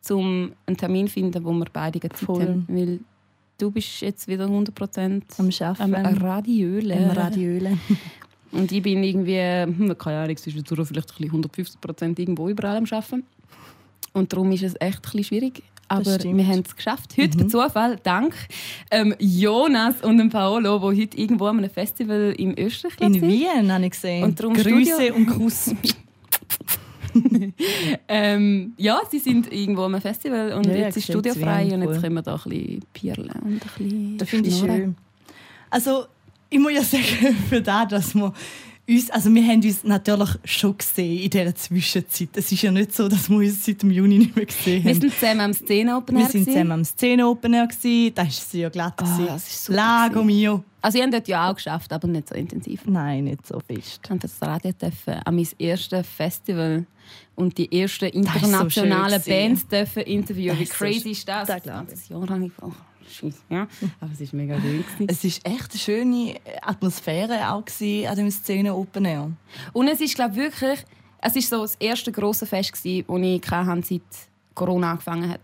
um 0.09 0.51
einen 0.65 0.77
Termin 0.77 1.07
zu 1.07 1.13
finden, 1.13 1.43
wo 1.43 1.51
wir 1.53 1.65
beide 1.71 1.99
Zeit 1.99 2.17
Voll. 2.17 2.41
haben. 2.41 2.65
Weil 2.69 2.99
du 3.57 3.69
bist 3.71 4.01
jetzt 4.01 4.27
wieder 4.29 4.45
100% 4.47 5.21
Am 5.37 5.49
am 5.79 5.95
Arbeiten. 5.95 6.17
Radiöle. 6.21 6.95
Im 6.95 7.09
Radiöle. 7.11 7.77
Und 8.53 8.71
ich 8.71 8.81
bin 8.83 9.03
irgendwie, 9.03 9.39
hm, 9.39 9.97
keine 9.97 10.19
Ahnung, 10.19 10.37
zwischendurch 10.37 10.87
vielleicht 10.87 11.11
ein 11.11 11.29
bisschen 11.29 11.43
150% 11.43 12.19
irgendwo 12.19 12.49
überall 12.49 12.77
am 12.77 12.85
Arbeiten. 12.85 13.23
Und 14.13 14.31
darum 14.31 14.51
ist 14.51 14.63
es 14.63 14.75
echt 14.79 14.97
ein 14.97 15.01
bisschen 15.01 15.23
schwierig. 15.23 15.63
Aber 15.87 16.23
wir 16.23 16.47
haben 16.47 16.63
es 16.65 16.75
geschafft. 16.75 17.15
Heute 17.17 17.37
per 17.37 17.47
Zufall, 17.47 17.99
dank 18.03 18.33
ähm, 18.89 19.13
Jonas 19.19 20.01
und 20.01 20.17
dem 20.17 20.29
Paolo, 20.29 20.91
die 20.91 21.01
heute 21.01 21.17
irgendwo 21.17 21.45
an 21.45 21.57
einem 21.57 21.69
Festival 21.69 22.33
im 22.37 22.55
Österreich 22.57 22.99
In 22.99 23.13
sind. 23.13 23.27
Wien 23.27 23.71
habe 23.71 23.85
ich 23.85 23.91
gesehen. 23.91 24.23
Und 24.23 24.39
darum 24.39 24.53
Grüße 24.53 24.93
Studio- 24.93 25.15
und 25.15 25.25
Kuss. 25.27 25.75
Ähm, 28.07 28.73
ja, 28.77 28.99
sie 29.11 29.19
sind 29.19 29.53
irgendwo 29.53 29.83
am 29.83 30.01
Festival 30.01 30.53
und 30.53 30.65
Ja, 30.65 30.73
jetzt 30.73 30.97
ist 30.97 31.09
ich 31.09 31.13
Studio 31.13 31.33
sehe 31.33 31.43
frei 31.43 31.65
Wien, 31.65 31.75
und 31.75 31.83
jetzt 31.83 32.01
können 32.01 32.15
wir 32.15 32.23
da 32.23 32.33
ein 32.33 32.49
bisschen 32.49 32.85
pierlen 32.91 33.29
und 33.29 33.51
ein 33.51 33.59
bisschen 33.59 34.17
Das 34.17 34.29
finde 34.29 34.49
ich 34.49 34.57
schön. 34.57 34.95
Also, 35.69 36.05
ich 36.53 36.59
muss 36.59 36.71
ja 36.73 36.83
sagen, 36.83 37.35
für 37.49 37.61
das, 37.61 37.87
dass 37.89 38.15
wir 38.15 38.33
uns, 38.87 39.09
also 39.11 39.33
wir 39.33 39.43
haben 39.43 39.61
uns 39.61 39.83
natürlich 39.83 40.29
schon 40.43 40.77
gesehen 40.77 41.23
in 41.23 41.29
dieser 41.29 41.55
Zwischenzeit. 41.55 42.29
Es 42.35 42.51
ist 42.51 42.61
ja 42.61 42.71
nicht 42.71 42.93
so, 42.93 43.07
dass 43.07 43.29
wir 43.29 43.37
uns 43.37 43.63
seit 43.65 43.81
dem 43.81 43.91
Juni 43.91 44.17
nicht 44.19 44.35
mehr 44.35 44.45
gesehen 44.45 44.83
Wir 44.83 44.91
haben. 44.93 45.01
sind 45.01 45.13
zusammen 45.13 45.39
am 45.41 45.53
Szene-Open 45.53 46.17
Wir 46.17 46.27
gewesen. 46.27 46.45
zusammen 46.45 46.71
am 46.73 46.83
Szene-Open 46.83 47.53
Air. 47.53 47.67
gewesen. 47.67 48.13
Das 48.13 48.25
war 48.25 48.31
sehr 48.31 48.69
glatt. 48.69 48.93
Ah, 48.97 49.03
gewesen. 49.03 49.27
das 49.27 49.47
ist 49.47 49.65
super 49.65 49.77
Lago 49.77 50.23
mio. 50.23 50.63
Also, 50.81 50.97
ich 50.97 51.01
habe 51.01 51.13
dort 51.13 51.27
ja 51.29 51.49
auch 51.49 51.55
geschafft, 51.55 51.93
aber 51.93 52.07
nicht 52.09 52.27
so 52.27 52.35
intensiv. 52.35 52.81
Nein, 52.85 53.23
nicht 53.23 53.47
so 53.47 53.59
fest. 53.61 53.79
Ich 53.87 53.99
durfte 54.01 54.27
das 54.27 54.41
Radio 54.41 54.73
dürfen, 54.73 55.13
an 55.23 55.35
mein 55.35 55.47
erstes 55.57 56.05
Festival 56.05 56.85
und 57.35 57.57
die 57.57 57.71
ersten 57.81 58.09
so 58.11 58.11
internationalen 58.19 59.21
schön 59.21 59.33
Bands 59.33 59.67
dürfen 59.67 60.03
interviewen. 60.03 60.57
Das 60.59 60.59
Wie 60.59 60.65
so 60.65 60.73
crazy 60.73 61.11
ist 61.11 61.27
das? 61.27 61.47
das 61.47 61.57
ich. 61.57 61.63
20 61.63 62.09
Jahre 62.09 62.25
lang. 62.25 62.51
Oh, 62.61 62.71
Scheiße, 63.13 63.37
ja. 63.49 63.67
Aber 63.99 64.11
es 64.11 64.21
ist 64.21 64.33
mega 64.33 64.55
cool. 64.55 64.83
gewesen. 64.83 65.07
Es 65.07 65.23
war 65.23 65.53
echt 65.53 65.71
eine 65.71 65.79
schöne 65.79 66.35
Atmosphäre 66.61 67.51
auch 67.51 67.63
gewesen 67.65 68.07
an 68.07 68.15
dem 68.15 68.31
Szene-Open 68.31 69.05
Air. 69.05 69.31
Und 69.71 69.87
es 69.87 70.01
ist, 70.01 70.15
glaube 70.15 70.35
wirklich, 70.35 70.79
es 71.21 71.35
ist 71.35 71.49
so 71.49 71.61
das 71.61 71.75
erste 71.75 72.11
grosse 72.11 72.45
Fest 72.45 72.73
gsi, 72.73 73.05
das 73.07 73.21
ich 73.21 73.51
hatte, 73.51 73.81
seit 73.85 74.01
Corona 74.53 74.91
angefangen 74.91 75.29
hat. 75.29 75.41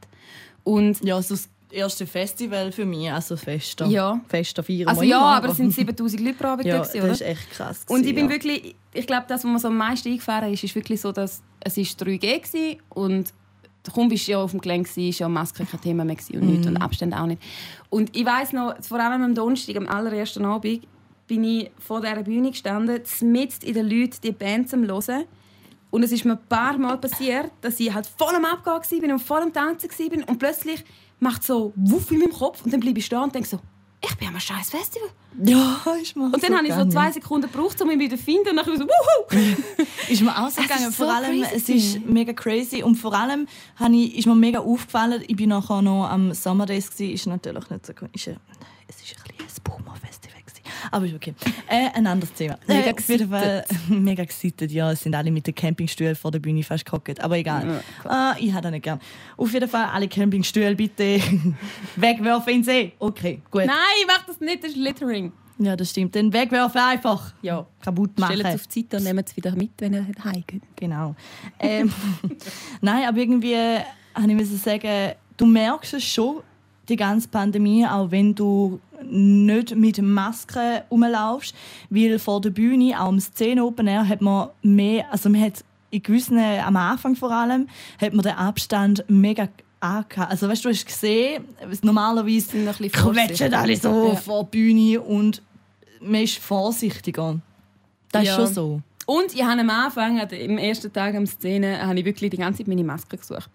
Und 0.63 1.03
Ja, 1.03 1.15
also 1.15 1.35
das 1.35 1.49
erste 1.71 2.07
Festival 2.07 2.71
für 2.71 2.85
mich, 2.85 3.11
also 3.11 3.37
Fester. 3.37 3.85
Ja. 3.85 4.19
Fester 4.27 4.63
feiern 4.63 4.87
also 4.87 5.03
ja, 5.03 5.21
aber 5.21 5.49
es 5.49 5.57
sind 5.57 5.73
7000 5.73 6.21
Leute 6.21 6.37
pro 6.37 6.47
Abend 6.47 6.65
ja, 6.65 6.79
das 6.79 6.89
gewesen, 6.89 7.03
oder? 7.03 7.13
ist 7.13 7.21
echt 7.21 7.51
krass. 7.51 7.85
Und 7.87 8.05
ich 8.05 8.15
bin 8.15 8.27
gewesen, 8.27 8.29
wirklich, 8.29 8.75
ich 8.93 9.07
glaube, 9.07 9.25
das, 9.27 9.43
was 9.43 9.51
mir 9.51 9.59
so 9.59 9.67
am 9.67 9.77
meisten 9.77 10.09
eingefahren 10.09 10.51
ist, 10.51 10.63
ist 10.63 10.75
wirklich 10.75 10.99
so, 10.99 11.11
dass 11.11 11.41
es 11.59 11.77
ist 11.77 12.01
3G 12.01 12.77
war 12.89 13.03
und 13.03 13.33
kaum 13.93 14.09
bist 14.09 14.27
du 14.27 14.31
ja 14.33 14.37
auf 14.39 14.51
dem 14.51 14.61
Gelände, 14.61 14.89
war 14.89 15.03
ja 15.03 15.29
Maske 15.29 15.65
kein 15.65 15.81
Thema 15.81 16.05
mehr 16.05 16.15
und 16.33 16.45
nichts 16.47 16.67
Mhm. 16.67 16.75
und 16.75 16.81
Abstände 16.81 17.19
auch 17.19 17.25
nicht. 17.25 17.41
Und 17.89 18.15
ich 18.15 18.25
weiß 18.25 18.53
noch, 18.53 18.75
vor 18.81 18.99
allem 18.99 19.21
am 19.23 19.35
Donnerstag, 19.35 19.75
am 19.77 19.87
allerersten 19.87 20.45
Abend, 20.45 20.87
bin 21.27 21.43
ich 21.43 21.69
vor 21.79 22.01
dieser 22.01 22.23
Bühne 22.23 22.49
gestanden, 22.51 23.01
mitten 23.21 23.65
in 23.65 23.73
den 23.73 23.89
Leuten 23.89 24.17
die 24.23 24.31
Band 24.31 24.69
zu 24.69 24.77
hören. 24.77 25.25
Und 25.91 26.03
es 26.03 26.11
ist 26.11 26.25
mir 26.25 26.33
ein 26.33 26.39
paar 26.47 26.77
Mal 26.77 26.97
passiert, 26.97 27.51
dass 27.61 27.79
ich 27.79 27.93
halt 27.93 28.05
voll 28.07 28.35
am 28.35 28.45
Abgehen 28.45 29.01
war 29.03 29.13
und 29.13 29.19
voll 29.19 29.41
am 29.41 29.53
Tanzen 29.53 29.89
war 29.89 30.27
und 30.29 30.37
plötzlich 30.39 30.83
macht 31.19 31.43
so 31.43 31.73
Wuff 31.75 32.11
in 32.11 32.19
meinem 32.19 32.31
Kopf 32.33 32.63
und 32.63 32.71
dann 32.73 32.79
bleibe 32.79 32.99
ich 32.99 33.05
stehen 33.05 33.19
und 33.19 33.33
denke 33.33 33.47
so, 33.49 33.59
ich 34.01 34.15
bin 34.17 34.27
am 34.29 34.39
scheiß 34.39 34.69
Festival. 34.69 35.09
Ja, 35.43 35.77
ist 36.01 36.15
mir 36.15 36.25
Und 36.25 36.41
dann 36.41 36.55
habe 36.57 36.67
ich 36.67 36.73
so 36.73 36.85
zwei 36.85 37.11
Sekunden 37.11 37.51
gebraucht, 37.51 37.81
um 37.81 37.87
mich 37.87 37.99
wieder 37.99 38.17
zu 38.17 38.23
finden 38.23 38.57
und 38.57 38.67
dann 38.67 38.77
so, 38.77 38.85
wuhu! 38.85 39.37
Ist 40.09 40.21
mir 40.21 40.31
auch 40.31 40.49
so 40.49 40.61
Es 40.61 40.67
gegangen. 40.67 40.89
ist 40.89 40.97
so 40.97 41.03
vor 41.05 41.13
allem, 41.13 41.41
crazy 41.41 41.55
es 41.55 41.69
ist 41.69 42.05
mega 42.05 42.33
crazy. 42.33 42.81
Und 42.83 42.95
vor 42.95 43.13
allem 43.13 43.47
habe 43.75 43.95
ich, 43.95 44.17
ist 44.17 44.25
mir 44.27 44.35
mega 44.35 44.59
aufgefallen, 44.59 45.23
ich 45.27 45.35
bin 45.35 45.49
nachher 45.49 45.81
noch 45.81 46.09
am 46.09 46.33
Summer 46.33 46.65
Days, 46.65 46.89
gewesen, 46.89 47.13
ist 47.13 47.27
natürlich 47.27 47.69
nicht 47.69 47.85
so. 47.85 47.93
Ist 48.13 48.27
es 48.87 48.95
ist 49.03 49.15
ein 49.17 49.37
bisschen 49.37 49.45
ein 49.45 49.63
Boomer-Festival. 49.63 49.98
Aber 50.91 51.05
ist 51.05 51.15
okay. 51.15 51.33
Äh, 51.67 51.89
ein 51.93 52.07
anderes 52.07 52.33
Thema. 52.33 52.57
Mega 52.67 52.91
äh, 52.91 53.63
mega 53.89 54.23
excited. 54.23 54.71
Ja, 54.71 54.91
es 54.91 55.01
sind 55.01 55.15
alle 55.15 55.31
mit 55.31 55.47
den 55.47 55.55
Campingstühlen 55.55 56.15
vor 56.15 56.31
der 56.31 56.39
Bühne 56.39 56.63
fast 56.63 56.85
gehockt. 56.85 57.19
Aber 57.21 57.37
egal. 57.37 57.83
ah, 58.05 58.35
ich 58.39 58.51
habe 58.51 58.63
das 58.63 58.71
nicht 58.71 58.83
gern. 58.83 58.99
Auf 59.37 59.53
jeden 59.53 59.69
Fall 59.69 59.85
alle 59.85 60.07
Campingstühle 60.07 60.75
bitte 60.75 61.19
wegwerfen 61.95 62.53
in 62.53 62.63
See. 62.63 62.93
Okay, 62.99 63.41
gut. 63.51 63.65
Nein, 63.65 63.77
mach 64.07 64.25
das 64.25 64.39
nicht, 64.39 64.63
das 64.63 64.71
ist 64.71 64.77
Littering. 64.77 65.31
Ja, 65.59 65.75
das 65.75 65.89
stimmt. 65.89 66.15
Dann 66.15 66.31
wegwerfen 66.31 66.79
einfach. 66.79 67.33
Ja. 67.41 67.67
Kaputt 67.81 68.17
machen. 68.17 68.35
Stellt 68.35 68.47
es 68.47 68.61
auf 68.61 68.67
die 68.67 68.81
Seite 68.81 68.97
und 68.97 69.03
nehmt 69.03 69.27
es 69.27 69.35
wieder 69.35 69.51
mit, 69.55 69.71
wenn 69.79 69.93
ihr 69.93 70.05
heimgeht. 70.23 70.61
Genau. 70.77 71.15
Ähm, 71.59 71.91
Nein, 72.81 73.07
aber 73.07 73.17
irgendwie 73.17 73.53
äh, 73.53 73.81
habe 74.15 74.31
ich 74.31 74.61
sagen, 74.61 75.13
du 75.35 75.45
merkst 75.45 75.95
es 75.95 76.03
schon, 76.05 76.41
die 76.87 76.95
ganze 76.95 77.27
Pandemie, 77.27 77.85
auch 77.85 78.09
wenn 78.09 78.33
du 78.33 78.79
nicht 79.05 79.75
mit 79.75 80.01
Maske 80.01 80.83
rumlaufst, 80.91 81.55
weil 81.89 82.19
vor 82.19 82.41
der 82.41 82.49
Bühne, 82.51 82.99
auch 82.99 83.07
am 83.07 83.19
Szene 83.19 83.63
Open 83.63 83.87
Air, 83.87 84.07
hat 84.07 84.21
man 84.21 84.49
mehr, 84.61 85.05
also 85.11 85.29
man 85.29 85.41
hat 85.41 85.63
in 85.91 86.03
gewissen, 86.03 86.37
am 86.39 86.75
Anfang 86.75 87.15
vor 87.15 87.31
allem, 87.31 87.67
hat 87.99 88.13
man 88.13 88.23
den 88.23 88.33
Abstand 88.35 89.03
mega 89.07 89.47
angehabt. 89.79 90.31
Also 90.31 90.47
weißt 90.47 90.63
du, 90.65 90.69
du 90.69 90.75
hast 90.75 90.85
gesehen, 90.85 91.43
normalerweise 91.81 92.41
Sind 92.51 92.65
noch 92.65 92.79
ein 92.79 92.89
bisschen 92.89 93.11
quetschen 93.13 93.53
alle 93.53 93.75
so 93.77 94.09
Ja. 94.09 94.15
vor 94.15 94.43
der 94.43 94.49
Bühne 94.51 95.01
und 95.01 95.41
man 96.01 96.21
ist 96.21 96.37
vorsichtiger. 96.37 97.39
Das 98.11 98.25
Ja. 98.25 98.31
ist 98.31 98.35
schon 98.37 98.53
so. 98.53 98.81
Und 99.05 99.33
ich 99.33 99.43
habe 99.43 99.59
am 99.61 99.69
Anfang, 99.69 100.19
also 100.19 100.35
im 100.35 100.57
ersten 100.59 100.93
Tag 100.93 101.15
am 101.15 101.25
Szene, 101.25 101.81
habe 101.85 101.97
ich 101.99 102.05
wirklich 102.05 102.29
die 102.29 102.37
ganze 102.37 102.59
Zeit 102.59 102.67
meine 102.67 102.83
Maske 102.83 103.17
gesucht. 103.17 103.49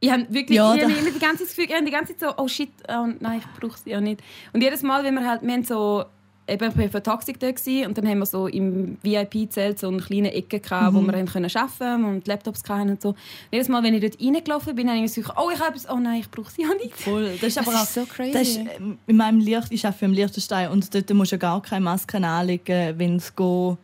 Ich 0.00 0.10
habe 0.10 0.26
wirklich 0.28 0.56
Ja, 0.56 0.74
ich 0.74 0.82
habe 0.82 0.92
immer 0.92 1.10
die 1.10 1.18
ganze 1.18 1.38
Zeit, 1.38 1.48
das 1.48 1.56
Gefühl, 1.56 1.64
ich 1.64 1.74
habe 1.74 1.84
die 1.84 1.90
ganze 1.90 2.16
Zeit 2.16 2.30
so, 2.36 2.42
oh 2.42 2.46
shit, 2.48 2.70
oh, 2.88 3.06
nein, 3.20 3.40
ich 3.42 3.60
brauche 3.60 3.78
sie 3.78 3.90
ja 3.90 4.00
nicht. 4.00 4.20
Und 4.52 4.62
jedes 4.62 4.82
Mal, 4.82 5.02
wenn 5.04 5.14
wir 5.14 5.26
halt, 5.28 5.42
wir 5.42 5.52
haben 5.52 5.64
so, 5.64 6.04
eben, 6.46 6.68
ich 6.70 6.76
war 6.78 6.88
für 6.88 7.02
Toxic 7.02 7.40
da 7.40 7.50
gewesen, 7.50 7.86
und 7.88 7.98
dann 7.98 8.06
haben 8.08 8.20
wir 8.20 8.26
so 8.26 8.46
im 8.46 8.96
VIP-Zelt 9.02 9.80
so 9.80 9.88
eine 9.88 9.98
kleine 9.98 10.32
Ecke 10.32 10.60
gehabt, 10.60 10.92
Mhm. 10.92 10.96
wo 10.96 11.00
wir 11.02 11.18
haben 11.18 11.26
können 11.26 11.50
arbeiten 11.52 12.04
und 12.04 12.26
Laptops 12.28 12.62
hatten 12.68 12.90
und 12.90 13.02
so. 13.02 13.08
Und 13.08 13.16
jedes 13.50 13.68
Mal, 13.68 13.82
wenn 13.82 13.92
ich 13.94 14.00
dort 14.02 14.20
reingelaufen 14.22 14.76
bin, 14.76 14.88
habe 14.88 15.04
ich 15.04 15.12
gedacht, 15.12 15.34
oh, 15.36 15.50
ich 15.52 15.58
habe 15.58 15.70
etwas, 15.70 15.90
oh 15.90 15.96
nein, 15.98 16.20
ich 16.20 16.30
brauche 16.30 16.50
sie 16.52 16.62
ja 16.62 16.68
nicht. 16.74 16.94
Voll. 16.96 17.24
Das 17.40 17.42
ist 17.42 17.56
Das 17.56 17.66
aber 17.66 17.76
auch 17.76 17.82
ist 17.82 17.94
so 17.94 18.04
crazy. 18.06 18.32
Das 18.32 18.48
ist, 18.48 18.56
ähm, 18.78 18.98
in 19.08 19.16
meinem 19.16 19.40
Licht, 19.40 19.66
ich 19.72 19.84
arbeite 19.84 20.04
im 20.04 20.12
Liechtenstein 20.12 20.70
und 20.70 20.94
dort 20.94 21.10
musst 21.12 21.32
du 21.32 21.34
ja 21.36 21.38
gar 21.40 21.60
keine 21.60 21.80
Masken 21.84 22.22
anlegen, 22.24 22.98
wenn 22.98 23.18
go, 23.18 23.24
go 23.34 23.78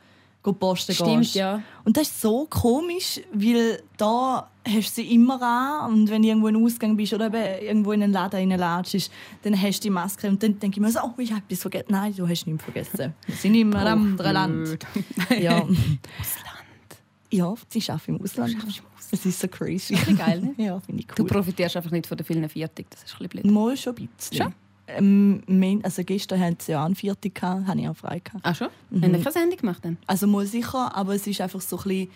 posten 0.52 0.94
Stimmt, 0.94 1.20
gehst. 1.22 1.34
ja. 1.36 1.62
Und 1.84 1.96
das 1.96 2.08
ist 2.08 2.20
so 2.20 2.46
komisch, 2.50 3.20
weil 3.32 3.82
da 3.96 4.50
hast 4.66 4.96
du 4.96 5.02
sie 5.02 5.14
immer 5.14 5.40
an 5.42 5.92
und 5.92 6.10
wenn 6.10 6.22
du 6.22 6.28
irgendwo 6.28 6.48
in 6.48 6.54
den 6.54 6.64
Ausgang 6.64 6.96
bist 6.96 7.12
oder 7.14 7.26
eben 7.26 7.64
irgendwo 7.66 7.92
in 7.92 8.02
einen 8.02 8.12
Laden 8.12 8.50
reinlatschst, 8.52 9.10
dann 9.42 9.60
hast 9.60 9.80
du 9.80 9.82
die 9.88 9.90
Maske 9.90 10.28
und 10.28 10.42
dann 10.42 10.58
denke 10.58 10.76
ich 10.76 10.80
mir 10.80 10.90
so, 10.90 11.00
oh, 11.02 11.12
ich 11.18 11.30
habe 11.32 11.42
etwas 11.48 11.60
vergessen. 11.62 11.86
Nein, 11.88 12.14
du 12.16 12.28
hast 12.28 12.46
nichts 12.46 12.62
vergessen. 12.64 13.14
Wir 13.26 13.34
sind 13.36 13.54
in 13.54 13.74
einem 13.74 14.00
anderen 14.16 14.32
Land. 14.32 14.78
Ja. 15.40 15.56
Ausland. 15.58 15.78
ja, 17.30 17.54
sie 17.68 17.90
arbeiten 17.90 18.16
im 18.16 18.22
Ausland. 18.22 18.56
Es 19.10 19.24
ist 19.26 19.38
so 19.40 19.48
crazy. 19.48 19.94
Ist 19.94 20.18
geil, 20.18 20.40
ne? 20.40 20.54
Ja, 20.64 20.80
finde 20.80 21.00
ich 21.02 21.06
Du 21.08 21.22
cool. 21.22 21.28
profitierst 21.28 21.76
einfach 21.76 21.90
nicht 21.90 22.06
von 22.06 22.16
den 22.16 22.24
vielen 22.26 22.48
Viertig, 22.48 22.86
das 22.90 23.02
ist 23.04 23.12
ein 23.20 23.28
bisschen 23.28 23.42
blöd. 23.42 23.52
Mal 23.52 23.76
schon 23.76 23.96
ein 23.96 24.08
bisschen. 24.16 24.36
Schon? 24.42 24.54
Ähm, 24.86 25.80
also 25.82 26.04
gestern 26.04 26.40
hatten 26.40 26.56
sie 26.60 26.72
ja 26.72 26.84
einen 26.84 26.94
Viertel, 26.94 27.30
gehabt, 27.30 27.66
habe 27.66 27.80
ich 27.80 27.88
auch 27.88 27.96
frei. 27.96 28.20
Ach 28.42 28.54
schon? 28.54 28.68
Mhm. 28.90 29.02
Haben 29.02 29.12
wir 29.12 29.18
keine 29.20 29.32
Sendung 29.32 29.58
gemacht 29.58 29.84
dann? 29.84 29.96
Also 30.06 30.26
mal 30.26 30.46
sicher, 30.46 30.94
aber 30.94 31.14
es 31.14 31.26
ist 31.26 31.40
einfach 31.40 31.60
so 31.60 31.76
ein 31.78 31.82
bisschen, 31.84 32.08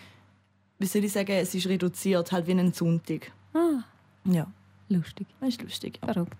wie 0.79 0.85
soll 0.85 1.03
ich 1.03 1.11
sagen, 1.11 1.31
es 1.31 1.55
ist 1.55 1.67
reduziert, 1.67 2.31
halt 2.31 2.47
wie 2.47 2.51
ein 2.51 2.71
Sonntag. 2.73 3.31
Ah, 3.53 3.81
Ja, 4.25 4.47
lustig. 4.89 5.27
das 5.39 5.49
ist 5.49 5.61
lustig. 5.63 5.99
Ja, 6.05 6.13
Verrückt. 6.13 6.37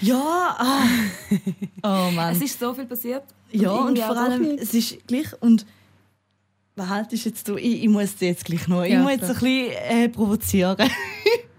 ja 0.00 0.56
ah. 0.58 0.84
oh 2.08 2.10
Mann. 2.12 2.34
Es 2.34 2.40
ist 2.42 2.58
so 2.58 2.72
viel 2.74 2.86
passiert. 2.86 3.24
ja, 3.52 3.72
und 3.72 3.98
vor 3.98 4.16
allem, 4.16 4.56
es 4.58 4.72
ist 4.72 5.06
gleich, 5.06 5.26
und 5.40 5.66
was 6.76 6.88
haltest 6.88 7.26
jetzt 7.26 7.46
du? 7.48 7.56
Ich, 7.56 7.82
ich 7.84 7.88
muss 7.90 8.14
jetzt 8.20 8.46
gleich 8.46 8.66
noch, 8.68 8.82
ich 8.84 8.92
Ja, 8.92 9.02
muss 9.02 9.12
jetzt 9.12 9.24
ein 9.24 9.34
bisschen 9.34 9.72
äh, 9.72 10.08
provozieren. 10.08 10.76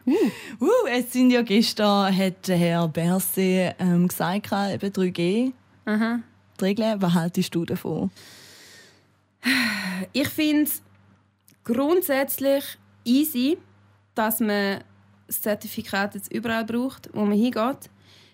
uh, 0.05 0.87
es 0.91 1.13
sind 1.13 1.31
ja 1.31 1.41
gestern, 1.41 2.15
hat 2.15 2.47
der 2.47 2.57
Herr 2.57 2.87
Berse 2.87 3.75
ähm, 3.79 4.07
gesagt, 4.07 4.51
eben 4.51 4.91
3G, 4.91 5.51
Aha. 5.85 6.19
die 6.59 6.63
Regeln. 6.63 7.01
Was 7.01 7.13
haltest 7.13 7.53
du 7.55 7.65
davon? 7.65 8.11
Ich 10.11 10.29
finde 10.29 10.63
es 10.63 10.81
grundsätzlich 11.63 12.63
easy, 13.05 13.57
dass 14.15 14.39
man 14.39 14.83
das 15.27 15.41
Zertifikat 15.41 16.15
jetzt 16.15 16.31
überall 16.31 16.65
braucht, 16.65 17.09
wo 17.13 17.25
man 17.25 17.37
hingeht. 17.37 17.89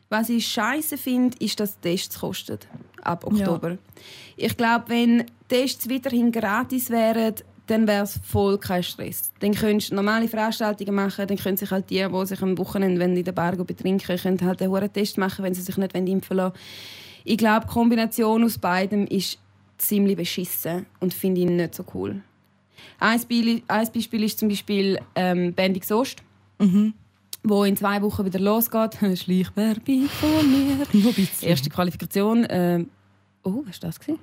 Was 0.10 0.30
ich 0.30 0.48
scheiße 0.48 0.98
finde, 0.98 1.38
ist, 1.40 1.60
dass 1.60 1.80
Tests 1.80 2.20
kosten 2.20 2.58
ab 3.04 3.26
Oktober. 3.26 3.78
Ich 4.36 4.58
glaube, 4.58 4.86
wenn 4.88 5.26
Tests 5.48 5.90
weiterhin 5.90 6.32
gratis 6.32 6.90
wären, 6.90 7.36
dann 7.70 7.88
wäre 7.88 8.04
es 8.04 8.20
voll 8.24 8.58
kein 8.58 8.84
Stress. 8.84 9.32
Dann 9.40 9.54
könntest 9.54 9.92
du 9.92 9.96
normale 9.96 10.28
Veranstaltungen 10.28 10.96
machen, 10.96 11.28
dann 11.28 11.38
können 11.38 11.58
sich 11.58 11.70
halt 11.72 11.90
die, 11.90 12.06
die 12.08 12.26
sich 12.26 12.42
am 12.42 12.58
Wochenende 12.58 13.04
in 13.04 13.16
den 13.24 13.36
Bergen 13.36 13.66
betrinken 13.66 14.18
können 14.18 14.42
halt 14.42 14.62
einen 14.62 14.94
Test 14.94 15.18
machen, 15.18 15.44
wenn 15.44 15.54
sie 15.54 15.62
sich 15.62 15.78
nicht 15.78 15.96
impfen 15.96 16.38
lassen 16.38 16.56
Ich 17.24 17.38
glaube, 17.38 17.66
die 17.68 17.74
Kombination 17.74 18.44
aus 18.44 18.58
beidem 18.58 19.06
ist 19.08 19.38
ziemlich 19.78 20.18
beschissen 20.18 20.86
und 21.00 21.14
finde 21.14 21.42
ich 21.42 21.48
nicht 21.48 21.76
so 21.76 21.86
cool. 21.94 22.22
Ein 23.00 23.18
Beispiel, 23.18 23.62
ein 23.68 23.88
Beispiel 23.94 24.24
ist 24.24 24.40
zum 24.40 24.50
Beispiel 24.50 25.00
ähm, 25.16 25.54
Bändig 25.54 25.86
Soest, 25.86 26.20
Mhm. 26.62 26.94
wo 27.44 27.64
in 27.64 27.78
zwei 27.78 28.02
Wochen 28.02 28.26
wieder 28.26 28.40
losgeht. 28.40 28.96
Schleichwerbung 29.18 30.08
von 30.10 30.52
mir. 30.52 30.86
Nur. 30.94 31.14
Erste 31.42 31.70
Qualifikation. 31.70 32.46
Ähm, 32.50 32.90
oh, 33.44 33.64
was 33.66 33.82
war 33.82 33.90
das? 33.90 34.00
Gewesen? 34.00 34.20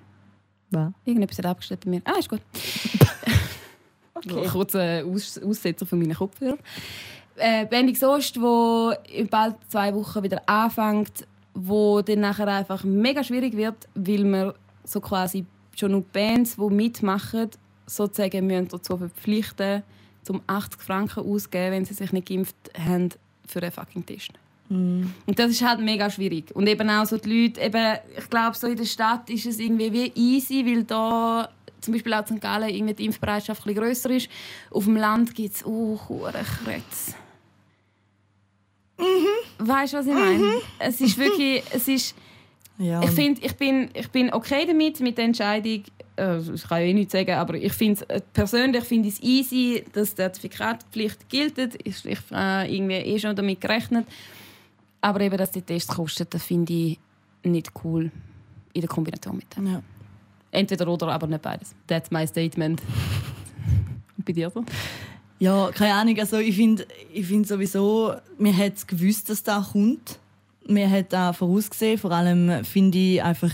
Was? 0.70 0.92
Irgendetwas 1.04 1.38
hat 1.38 1.46
abgestellt 1.46 1.80
bei 1.84 1.90
mir. 1.90 2.02
Ah, 2.04 2.18
ist 2.18 2.28
gut. 2.28 2.40
okay. 4.16 4.46
Kurzer 4.46 5.04
Aus 5.04 5.38
Aussetzer 5.38 5.86
von 5.86 5.98
meinen 5.98 6.14
Kopfhörern. 6.14 6.58
Äh, 7.36 7.66
Bändig 7.66 7.98
Soest, 7.98 8.40
wo 8.40 8.92
in 9.12 9.28
bald 9.28 9.56
zwei 9.68 9.94
Wochen 9.94 10.22
wieder 10.22 10.42
anfängt, 10.48 11.26
wo 11.54 12.00
dann 12.00 12.20
nachher 12.20 12.48
einfach 12.48 12.84
mega 12.84 13.22
schwierig 13.22 13.56
wird, 13.56 13.88
weil 13.94 14.24
wir 14.24 14.54
so 14.84 15.00
quasi 15.00 15.44
schon 15.74 15.92
nur 15.92 16.02
Bands, 16.02 16.56
die 16.56 16.70
mitmachen, 16.70 17.50
sozusagen 17.86 18.46
müssen 18.46 18.68
dazu 18.68 18.96
verpflichten, 18.96 19.82
um 20.28 20.42
80 20.46 20.80
Franken 20.80 21.20
auszugeben, 21.20 21.72
wenn 21.72 21.84
sie 21.84 21.94
sich 21.94 22.12
nicht 22.12 22.28
geimpft 22.28 22.56
haben, 22.76 23.10
für 23.46 23.62
einen 23.62 23.70
fucking 23.70 24.04
Test. 24.04 24.32
Und 25.26 25.38
das 25.38 25.52
ist 25.52 25.64
halt 25.64 25.80
mega 25.80 26.10
schwierig. 26.10 26.54
Und 26.54 26.66
eben 26.66 26.90
auch 26.90 27.06
so 27.06 27.18
die 27.18 27.44
Leute, 27.44 27.60
eben, 27.60 27.98
ich 28.18 28.28
glaube, 28.28 28.56
so 28.56 28.66
in 28.66 28.76
der 28.76 28.84
Stadt 28.84 29.30
ist 29.30 29.46
es 29.46 29.60
irgendwie 29.60 29.92
wie 29.92 30.12
easy, 30.16 30.66
weil 30.66 30.82
da 30.82 31.48
zum 31.80 31.92
Beispiel 31.94 32.14
auch 32.14 32.28
in 32.30 32.36
St. 32.36 32.40
Gallen 32.40 32.68
irgendwie 32.68 32.94
die 32.94 33.04
Impfbereitschaft 33.06 33.62
ein 33.62 33.74
bisschen 33.74 33.82
grösser 33.82 34.10
ist. 34.10 34.28
Auf 34.70 34.84
dem 34.84 34.96
Land 34.96 35.34
gibt 35.34 35.54
es 35.54 35.66
oh, 35.66 35.98
Kretz. 36.64 37.14
Weißt 39.58 39.92
du, 39.92 39.98
was 39.98 40.06
ich 40.06 40.14
meine? 40.14 40.60
Es 40.78 41.00
ist 41.00 41.18
wirklich, 41.18 41.62
es 41.72 41.88
ist, 41.88 42.14
Ja. 42.78 43.02
ich 43.02 43.10
finde, 43.10 43.40
ich 43.44 43.54
bin, 43.54 43.90
ich 43.94 44.08
bin 44.10 44.32
okay 44.32 44.64
damit, 44.66 45.00
mit 45.00 45.18
der 45.18 45.26
Entscheidung. 45.26 45.82
Äh, 46.16 46.38
ich 46.38 46.62
kann 46.62 46.80
ja 46.80 46.86
eh 46.86 46.94
nichts 46.94 47.12
sagen, 47.12 47.32
aber 47.32 47.54
ich 47.54 47.72
finde 47.72 48.08
äh, 48.08 48.20
persönlich 48.32 48.84
finde 48.84 49.08
ich 49.08 49.14
es 49.14 49.22
easy, 49.22 49.84
dass 49.92 50.10
die 50.10 50.16
Zertifikatpflicht 50.16 51.28
gilt. 51.28 51.58
Ich, 51.84 52.04
habe 52.30 52.68
irgendwie 52.68 52.94
eh 52.94 53.18
schon 53.18 53.36
damit 53.36 53.60
gerechnet. 53.60 54.06
Aber 55.00 55.20
eben, 55.20 55.36
dass 55.36 55.50
die 55.50 55.62
Tests 55.62 55.94
kosten, 55.94 56.26
das 56.30 56.44
finde 56.44 56.72
ich 56.72 56.98
nicht 57.44 57.70
cool 57.84 58.10
in 58.72 58.80
der 58.80 58.88
Kombination 58.88 59.36
mit 59.36 59.54
dem. 59.56 59.72
ja. 59.72 59.82
Entweder 60.50 60.88
oder, 60.88 61.08
aber 61.08 61.26
nicht 61.26 61.42
beides. 61.42 61.74
That's 61.86 62.10
my 62.10 62.26
statement. 62.26 62.82
Bei 64.24 64.32
dir 64.32 64.50
so? 64.50 64.64
Ja, 65.38 65.70
keine 65.72 65.94
Ahnung. 65.94 66.18
Also 66.18 66.38
ich 66.38 66.56
finde 66.56 66.86
ich 67.12 67.26
find 67.26 67.46
sowieso, 67.46 68.14
man 68.38 68.56
hat 68.56 68.88
gewusst, 68.88 69.28
dass 69.28 69.42
das 69.42 69.72
kommt. 69.72 70.18
Man 70.66 70.90
hat 70.90 71.12
da 71.12 71.32
vorausgesehen. 71.32 71.98
Vor 71.98 72.10
allem 72.10 72.64
finde 72.64 72.98
ich 72.98 73.22
einfach, 73.22 73.50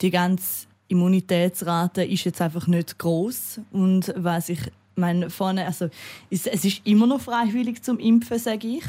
die 0.00 0.10
ganze 0.10 0.66
Immunitätsrate 0.88 2.04
ist 2.04 2.24
jetzt 2.24 2.40
einfach 2.40 2.66
nicht 2.66 2.98
groß 2.98 3.60
Und 3.72 4.12
was 4.16 4.48
ich 4.48 4.60
meine, 4.96 5.28
vorne, 5.28 5.66
also 5.66 5.88
es, 6.30 6.46
es 6.46 6.64
ist 6.64 6.82
immer 6.86 7.06
noch 7.06 7.20
freiwillig 7.20 7.82
zum 7.82 7.98
Impfen, 7.98 8.38
sage 8.38 8.68
ich. 8.68 8.84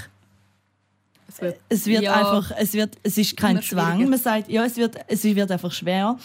Es 1.27 1.41
wird 1.41 1.59
Es 1.67 1.85
wird 1.87 2.03
Ja. 2.03 2.13
einfach, 2.13 2.51
es 2.57 2.73
wird, 2.73 2.97
es 3.01 3.17
ist 3.17 3.35
kein 3.35 3.61
Zwang. 3.61 4.07
Man 4.07 4.19
sagt, 4.19 4.49
ja, 4.49 4.63
es 4.63 4.77
wird, 4.77 4.97
es 5.07 5.23
wird 5.23 5.49
einfach 5.51 5.71
schwer. 5.71 6.17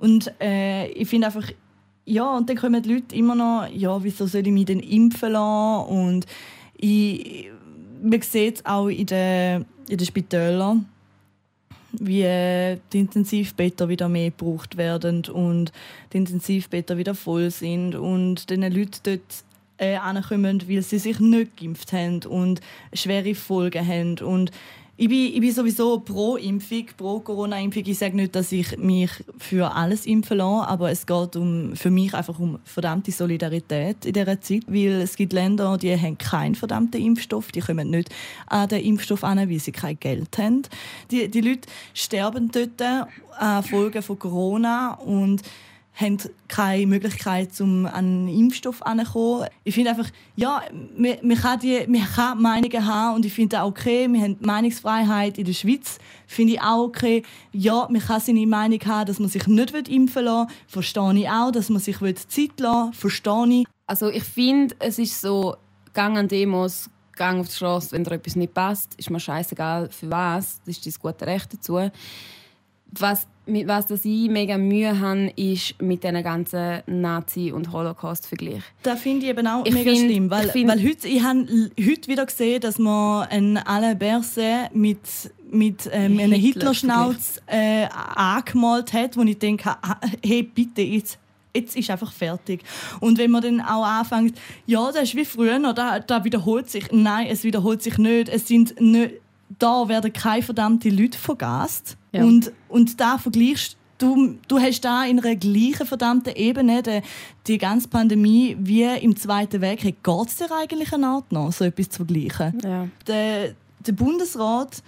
Und 0.00 0.32
äh, 0.40 0.88
ich 0.88 1.08
finde 1.08 1.26
einfach, 1.26 1.46
ja, 2.04 2.36
und 2.36 2.48
dann 2.48 2.56
kommen 2.56 2.82
die 2.82 2.94
Leute 2.94 3.14
immer 3.14 3.34
noch, 3.34 3.68
ja, 3.72 4.02
wieso 4.02 4.26
soll 4.26 4.46
ich 4.46 4.52
mich 4.52 4.64
denn 4.64 4.80
impfen 4.80 5.32
lassen? 5.32 5.88
Und 5.88 6.26
ich, 6.76 7.50
man 8.02 8.22
sieht 8.22 8.56
es 8.56 8.66
auch 8.66 8.88
in 8.88 9.06
den, 9.06 9.66
in 9.88 9.98
den 9.98 10.06
Spitälern, 10.06 10.86
wie 11.92 12.22
äh, 12.22 12.78
die 12.92 13.00
Intensivbetten 13.00 13.88
wieder 13.88 14.08
mehr 14.08 14.30
gebraucht 14.30 14.76
werden 14.76 15.24
und 15.26 15.72
die 16.12 16.16
Intensivbetten 16.16 16.96
wieder 16.96 17.14
voll 17.14 17.50
sind 17.50 17.94
und 17.94 18.48
den 18.48 18.62
Leute 18.62 19.00
dort 19.02 19.44
äh, 19.78 19.96
ankommen, 19.96 20.62
weil 20.68 20.82
sie 20.82 20.98
sich 20.98 21.20
nicht 21.20 21.56
geimpft 21.56 21.92
haben 21.92 22.20
und 22.24 22.60
schwere 22.92 23.34
Folgen 23.34 23.86
haben. 23.86 24.18
Und 24.18 24.50
ich 25.00 25.08
bin, 25.08 25.32
ich 25.32 25.40
bin 25.40 25.50
sowieso 25.50 25.98
pro 26.00 26.36
Impfung, 26.36 26.84
pro 26.94 27.20
Corona-Impfung. 27.20 27.84
Ich 27.86 27.96
sage 27.96 28.14
nicht, 28.14 28.34
dass 28.34 28.52
ich 28.52 28.76
mich 28.76 29.10
für 29.38 29.74
alles 29.74 30.04
impfen 30.04 30.36
lasse, 30.36 30.68
aber 30.68 30.90
es 30.90 31.06
geht 31.06 31.36
um, 31.36 31.74
für 31.74 31.90
mich 31.90 32.12
einfach 32.12 32.38
um 32.38 32.58
verdammte 32.64 33.10
Solidarität 33.10 34.04
in 34.04 34.12
dieser 34.12 34.38
Zeit, 34.42 34.64
weil 34.66 35.00
es 35.00 35.16
gibt 35.16 35.32
Länder, 35.32 35.78
die 35.78 35.98
haben 35.98 36.18
keinen 36.18 36.54
verdammten 36.54 37.00
Impfstoff, 37.00 37.50
die 37.50 37.60
kommen 37.60 37.88
nicht 37.88 38.10
an 38.46 38.68
den 38.68 38.84
Impfstoff 38.84 39.24
an, 39.24 39.38
weil 39.38 39.58
sie 39.58 39.72
kein 39.72 39.98
Geld 39.98 40.36
haben. 40.36 40.64
Die, 41.10 41.30
die 41.30 41.40
Leute 41.40 41.66
sterben 41.94 42.50
dort 42.52 42.82
an 43.38 43.62
Folgen 43.62 44.02
von 44.02 44.18
Corona 44.18 44.96
und 44.96 45.40
haben 46.00 46.18
keine 46.48 46.86
Möglichkeit, 46.86 47.60
um 47.60 47.86
an 47.86 47.94
einen 47.94 48.28
Impfstoff 48.28 48.80
heranzukommen. 48.80 49.48
Ich 49.64 49.74
finde 49.74 49.90
einfach, 49.90 50.08
ja, 50.36 50.62
man, 50.96 51.16
man, 51.22 51.36
kann 51.36 51.60
die, 51.60 51.84
man 51.86 52.02
kann 52.02 52.40
Meinungen 52.40 52.86
haben 52.86 53.16
und 53.16 53.26
ich 53.26 53.32
finde 53.32 53.56
das 53.56 53.66
okay. 53.66 54.08
Wir 54.10 54.22
haben 54.22 54.36
Meinungsfreiheit 54.40 55.38
in 55.38 55.44
der 55.44 55.52
Schweiz, 55.52 55.98
finde 56.26 56.54
ich 56.54 56.60
auch 56.60 56.84
okay. 56.84 57.22
Ja, 57.52 57.86
man 57.90 58.00
kann 58.00 58.20
seine 58.20 58.46
Meinung 58.46 58.80
haben, 58.86 59.06
dass 59.06 59.18
man 59.18 59.28
sich 59.28 59.46
nicht 59.46 59.88
impfen 59.88 60.24
lassen 60.24 60.48
will. 60.48 60.54
Verstehe 60.66 61.18
ich 61.18 61.28
auch, 61.28 61.50
dass 61.50 61.68
man 61.68 61.80
sich 61.80 61.98
Zeit 61.98 62.60
lassen 62.60 62.86
will. 62.86 62.92
Verstehe 62.92 63.60
ich. 63.60 63.66
Also 63.86 64.08
ich 64.08 64.24
finde, 64.24 64.74
es 64.78 64.98
ist 64.98 65.20
so, 65.20 65.56
gang 65.92 66.16
an 66.16 66.28
Demos, 66.28 66.88
gang 67.16 67.40
auf 67.40 67.48
die 67.48 67.54
Straße, 67.54 67.92
wenn 67.92 68.04
dir 68.04 68.12
etwas 68.12 68.36
nicht 68.36 68.54
passt, 68.54 68.94
ist 68.94 69.10
mir 69.10 69.20
scheißegal 69.20 69.90
für 69.90 70.10
was, 70.10 70.60
das 70.64 70.78
ist 70.78 70.86
dein 70.86 70.94
gute 71.00 71.26
Recht 71.26 71.52
dazu. 71.52 71.90
Was, 72.98 73.26
mit 73.46 73.68
was 73.68 73.86
das 73.86 74.04
ich 74.04 74.28
mega 74.28 74.58
Mühe 74.58 74.98
habe, 74.98 75.32
ist 75.36 75.80
mit 75.80 76.02
diesen 76.02 76.22
ganzen 76.22 76.82
Nazi- 76.86 77.52
und 77.52 77.72
Holocaust-Vergleich. 77.72 78.62
Das 78.82 79.00
finde 79.00 79.26
ich 79.26 79.30
eben 79.30 79.46
auch 79.46 79.64
Ich 79.64 79.72
mega 79.74 79.90
find- 79.92 80.04
schlimm, 80.10 80.30
weil, 80.30 80.46
ich 80.46 80.52
find- 80.52 80.68
weil 80.70 80.82
heute, 80.82 81.06
ich 81.08 81.22
habe 81.22 81.46
heute 81.78 82.08
wieder 82.08 82.26
gesehen, 82.26 82.60
dass 82.60 82.78
man 82.78 83.28
einen 83.28 83.56
Alain 83.58 83.96
Berset 83.98 84.74
mit, 84.74 84.98
mit 85.50 85.88
ähm, 85.92 86.18
einer 86.18 86.34
Hitler- 86.36 86.38
Hitlerschnauz 86.72 87.40
äh, 87.46 87.86
angemalt 88.14 88.92
hat, 88.92 89.16
wo 89.16 89.22
ich 89.22 89.38
denke, 89.38 89.70
ah, 89.82 90.00
hey, 90.24 90.42
bitte, 90.42 90.82
jetzt, 90.82 91.18
jetzt 91.54 91.76
ist 91.76 91.90
einfach 91.90 92.12
fertig. 92.12 92.62
Und 93.00 93.18
wenn 93.18 93.30
man 93.30 93.42
dann 93.42 93.60
auch 93.60 93.84
anfängt, 93.84 94.36
ja, 94.66 94.90
das 94.92 95.04
ist 95.04 95.14
wie 95.16 95.24
früher, 95.24 95.58
da, 95.72 96.00
da 96.00 96.24
wiederholt 96.24 96.68
sich. 96.70 96.90
Nein, 96.92 97.28
es 97.30 97.44
wiederholt 97.44 97.82
sich 97.82 97.98
nicht. 97.98 98.28
Es 98.28 98.46
sind 98.48 98.80
nicht 98.80 99.14
da 99.58 99.88
werden 99.88 100.12
keine 100.12 100.42
verdammte 100.42 100.90
Leute 100.90 101.18
vergast. 101.18 101.96
Ja. 102.12 102.24
Und, 102.24 102.52
und 102.68 103.00
da 103.00 103.18
vergleichst 103.18 103.76
du, 103.98 104.38
du 104.48 104.58
hast 104.58 104.80
da 104.80 105.04
in 105.04 105.20
einer 105.20 105.36
gleichen 105.36 105.86
verdammten 105.86 106.34
Ebene 106.34 106.82
die, 106.82 107.00
die 107.46 107.58
ganze 107.58 107.88
Pandemie 107.88 108.56
wie 108.58 108.84
im 108.84 109.16
Zweiten 109.16 109.60
Weltkrieg. 109.60 110.02
Geht 110.02 110.28
es 110.28 110.36
dir 110.36 110.48
eigentlich 110.52 110.92
eine 110.92 111.06
Art 111.06 111.32
noch, 111.32 111.52
so 111.52 111.64
etwas 111.64 111.90
zu 111.90 112.04
vergleichen? 112.04 112.58
Ja. 112.64 112.88
Der, 113.06 113.54
der 113.80 113.92
Bundesrat, 113.92 114.82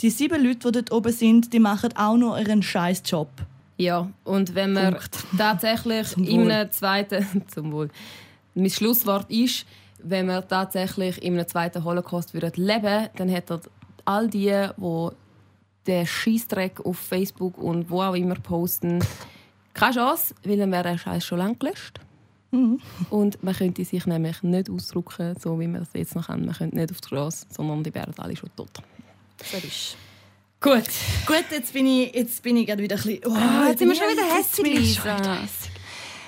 die 0.00 0.10
sieben 0.10 0.42
Leute, 0.42 0.70
die 0.70 0.82
dort 0.82 0.92
oben 0.92 1.12
sind, 1.12 1.52
die 1.52 1.58
machen 1.58 1.96
auch 1.96 2.16
nur 2.16 2.38
ihren 2.38 2.62
scheiß 2.62 3.02
Job. 3.06 3.30
Ja, 3.76 4.10
und 4.24 4.54
wenn 4.54 4.72
man 4.72 4.94
Punkt. 4.94 5.18
tatsächlich 5.38 6.16
in 6.16 6.50
einem 6.50 6.70
zweiten, 6.70 7.26
zum 7.54 7.72
Wohl, 7.72 7.88
mein 8.54 8.70
Schlusswort 8.70 9.30
ist, 9.30 9.66
wenn 10.02 10.26
wir 10.26 10.46
tatsächlich 10.46 11.22
in 11.22 11.34
einem 11.34 11.46
zweiten 11.46 11.84
Holocaust 11.84 12.34
würden 12.34 12.52
leben, 12.56 13.08
dann 13.16 13.28
hätten 13.28 13.60
all 14.08 14.28
die, 14.28 14.66
die 14.76 15.08
den 15.86 16.06
Scheißdreck 16.06 16.84
auf 16.84 16.98
Facebook 16.98 17.58
und 17.58 17.88
wo 17.90 18.02
auch 18.02 18.14
immer 18.14 18.34
posten, 18.34 19.04
keine 19.74 19.94
Chance, 19.94 20.34
weil 20.44 20.56
dann 20.56 20.72
wäre 20.72 20.82
der 20.82 20.98
Scheiß 20.98 21.24
schon 21.24 21.38
lange 21.38 21.54
gelöscht. 21.56 22.00
Mhm. 22.50 22.80
Und 23.10 23.42
man 23.42 23.54
könnte 23.54 23.84
sich 23.84 24.06
nämlich 24.06 24.42
nicht 24.42 24.70
ausdrücken, 24.70 25.34
so 25.38 25.58
wie 25.60 25.66
wir 25.66 25.80
das 25.80 25.88
jetzt 25.94 26.14
noch 26.16 26.28
haben. 26.28 26.46
Man 26.46 26.54
könnte 26.54 26.76
nicht 26.76 26.90
auf 26.90 27.00
die 27.00 27.06
Straße, 27.08 27.46
sondern 27.50 27.82
die 27.84 27.94
wären 27.94 28.14
alle 28.18 28.34
schon 28.36 28.50
tot. 28.56 28.70
Gut. 30.60 30.82
Gut, 31.26 31.44
jetzt 31.50 31.72
bin 31.72 31.86
ich, 31.86 32.14
jetzt 32.14 32.42
bin 32.42 32.56
ich 32.56 32.66
gerade 32.66 32.82
wieder 32.82 32.96
ein 32.96 33.02
bisschen... 33.02 33.20
Oh, 33.26 33.34
Ah, 33.34 33.68
jetzt 33.68 33.78
sind 33.78 33.88
wir 33.88 33.94
schon 33.96 34.08
wieder 34.08 34.22
ich- 34.22 34.36
jetzt 34.38 34.56
bin 34.62 34.72
hässig, 34.72 34.90
ich 34.90 34.96
schon 34.96 35.16
Lisa. 35.18 35.38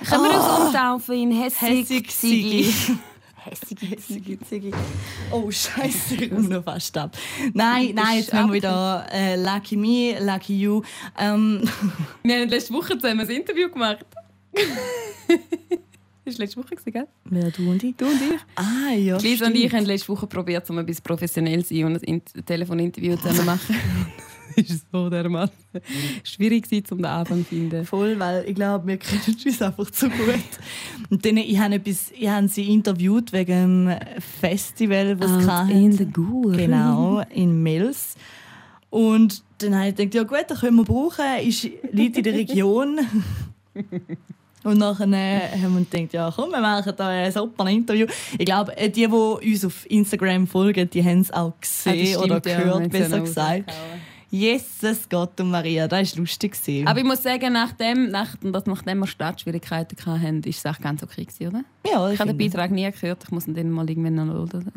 Können 0.08 0.22
wir 0.24 0.38
uns 0.38 0.66
umtaufen 0.66 1.14
in 1.14 1.32
hässig, 1.32 1.90
Hässig, 1.90 2.92
Sigi. 3.66 3.86
Hässige 3.86 4.40
Ziggy. 4.40 4.70
Oh, 5.30 5.50
Scheiße, 5.50 6.14
ich 6.16 6.30
komme 6.30 6.48
noch 6.48 6.64
fast 6.64 6.96
ab. 6.98 7.16
Nein, 7.54 7.92
nein, 7.94 8.18
jetzt 8.18 8.32
machen 8.32 8.48
wir 8.48 8.54
wieder 8.54 9.06
äh, 9.12 9.36
Lucky 9.36 9.76
Me, 9.76 10.16
Lucky 10.20 10.58
You. 10.60 10.82
Ähm, 11.18 11.62
Wir 12.22 12.40
haben 12.40 12.48
letzte 12.48 12.74
Woche 12.74 12.98
zusammen 12.98 13.20
ein 13.20 13.30
Interview 13.30 13.68
gemacht. 13.70 14.04
das 16.24 16.34
war 16.38 16.44
letzte 16.44 16.56
Woche, 16.58 16.74
gell? 16.90 17.06
wer 17.24 17.50
du 17.50 17.70
und 17.70 17.82
ich? 17.82 17.96
Du 17.96 18.06
und 18.06 18.20
ich. 18.20 18.40
Ah, 18.56 18.92
ja. 18.94 19.16
Lisa 19.18 19.46
und 19.46 19.54
ich 19.56 19.72
haben 19.72 19.84
letzte 19.84 20.08
Woche 20.08 20.26
probiert, 20.26 20.68
um 20.70 20.78
ein 20.78 20.86
bisschen 20.86 21.04
professionell 21.04 21.64
zu 21.64 21.74
sein 21.74 21.84
und 21.84 21.96
ein 21.96 22.02
In- 22.02 22.44
Telefoninterview 22.44 23.16
zusammen 23.16 23.36
zu 23.36 23.44
machen. 23.44 23.76
ist 24.56 24.86
so 24.92 25.08
dermaßen 25.08 25.54
schwierig 26.22 26.64
gewesen, 26.64 26.86
um 26.90 26.98
den 26.98 27.06
Abend 27.06 27.48
zu 27.48 27.54
finden. 27.54 27.84
Voll, 27.84 28.18
weil 28.18 28.44
ich 28.46 28.54
glaube, 28.54 28.86
wir 28.86 28.96
kennen 28.96 29.36
uns 29.44 29.62
einfach 29.62 29.90
zu 29.90 30.08
gut. 30.08 30.34
Und 31.08 31.24
dann, 31.24 31.36
ich 31.36 31.58
habe, 31.58 31.74
etwas, 31.74 32.12
ich 32.18 32.28
habe 32.28 32.48
sie 32.48 32.72
interviewt 32.72 33.32
wegen 33.32 33.86
dem 33.86 33.98
Festival, 34.40 35.16
das 35.16 35.30
Out 35.30 35.40
sie 35.40 35.46
hatten. 35.46 35.70
in 35.70 35.92
the 35.92 36.06
Gur. 36.06 36.52
Genau, 36.52 37.22
in 37.30 37.62
Mels. 37.62 38.16
Und 38.90 39.42
dann 39.58 39.74
habe 39.76 39.88
ich 39.88 39.96
gedacht, 39.96 40.14
ja 40.14 40.22
gut, 40.24 40.44
das 40.48 40.60
können 40.60 40.76
wir 40.76 40.84
brauchen, 40.84 41.24
ist, 41.42 41.68
liegt 41.92 42.16
in 42.16 42.24
der 42.24 42.34
Region. 42.34 43.00
Und 44.62 44.78
nachher 44.78 45.06
haben 45.06 45.78
wir 45.78 45.86
gedacht, 45.90 46.12
ja 46.12 46.32
komm, 46.34 46.50
wir 46.50 46.60
machen 46.60 46.92
da 46.96 47.08
ein 47.08 47.32
super 47.32 47.66
Interview. 47.68 48.06
Ich 48.36 48.44
glaube, 48.44 48.76
äh, 48.76 48.90
die, 48.90 49.06
die 49.06 49.06
uns 49.06 49.64
auf 49.64 49.90
Instagram 49.90 50.46
folgen, 50.46 50.90
die 50.90 51.02
haben 51.02 51.20
es 51.20 51.32
auch 51.32 51.54
gesehen 51.58 52.18
oder 52.18 52.40
gehört, 52.40 52.90
besser 52.90 53.20
gesagt. 53.20 53.72
Jesus 54.30 55.08
Gott 55.08 55.40
und 55.40 55.50
Maria, 55.50 55.88
das 55.88 56.12
war 56.12 56.20
lustig. 56.20 56.56
Aber 56.86 56.98
ich 57.00 57.04
muss 57.04 57.22
sagen, 57.22 57.52
nachdem, 57.52 58.10
nach, 58.10 58.36
dass- 58.40 58.66
nachdem 58.66 59.00
wir 59.00 59.06
Startschwierigkeiten 59.08 59.96
hatten, 60.06 60.42
ist 60.44 60.58
es 60.58 60.66
auch 60.66 60.78
ganz 60.80 61.02
okay, 61.02 61.26
oder? 61.48 61.64
ja, 61.84 62.10
Ich 62.10 62.20
habe 62.20 62.32
den 62.32 62.38
Beitrag 62.38 62.70
nie 62.70 62.88
gehört. 62.90 63.24
Ich 63.24 63.30
muss 63.32 63.48
ihn 63.48 63.54
dann 63.54 63.70
mal 63.70 63.88
irgendwann 63.90 64.14
nachhören. 64.14 64.70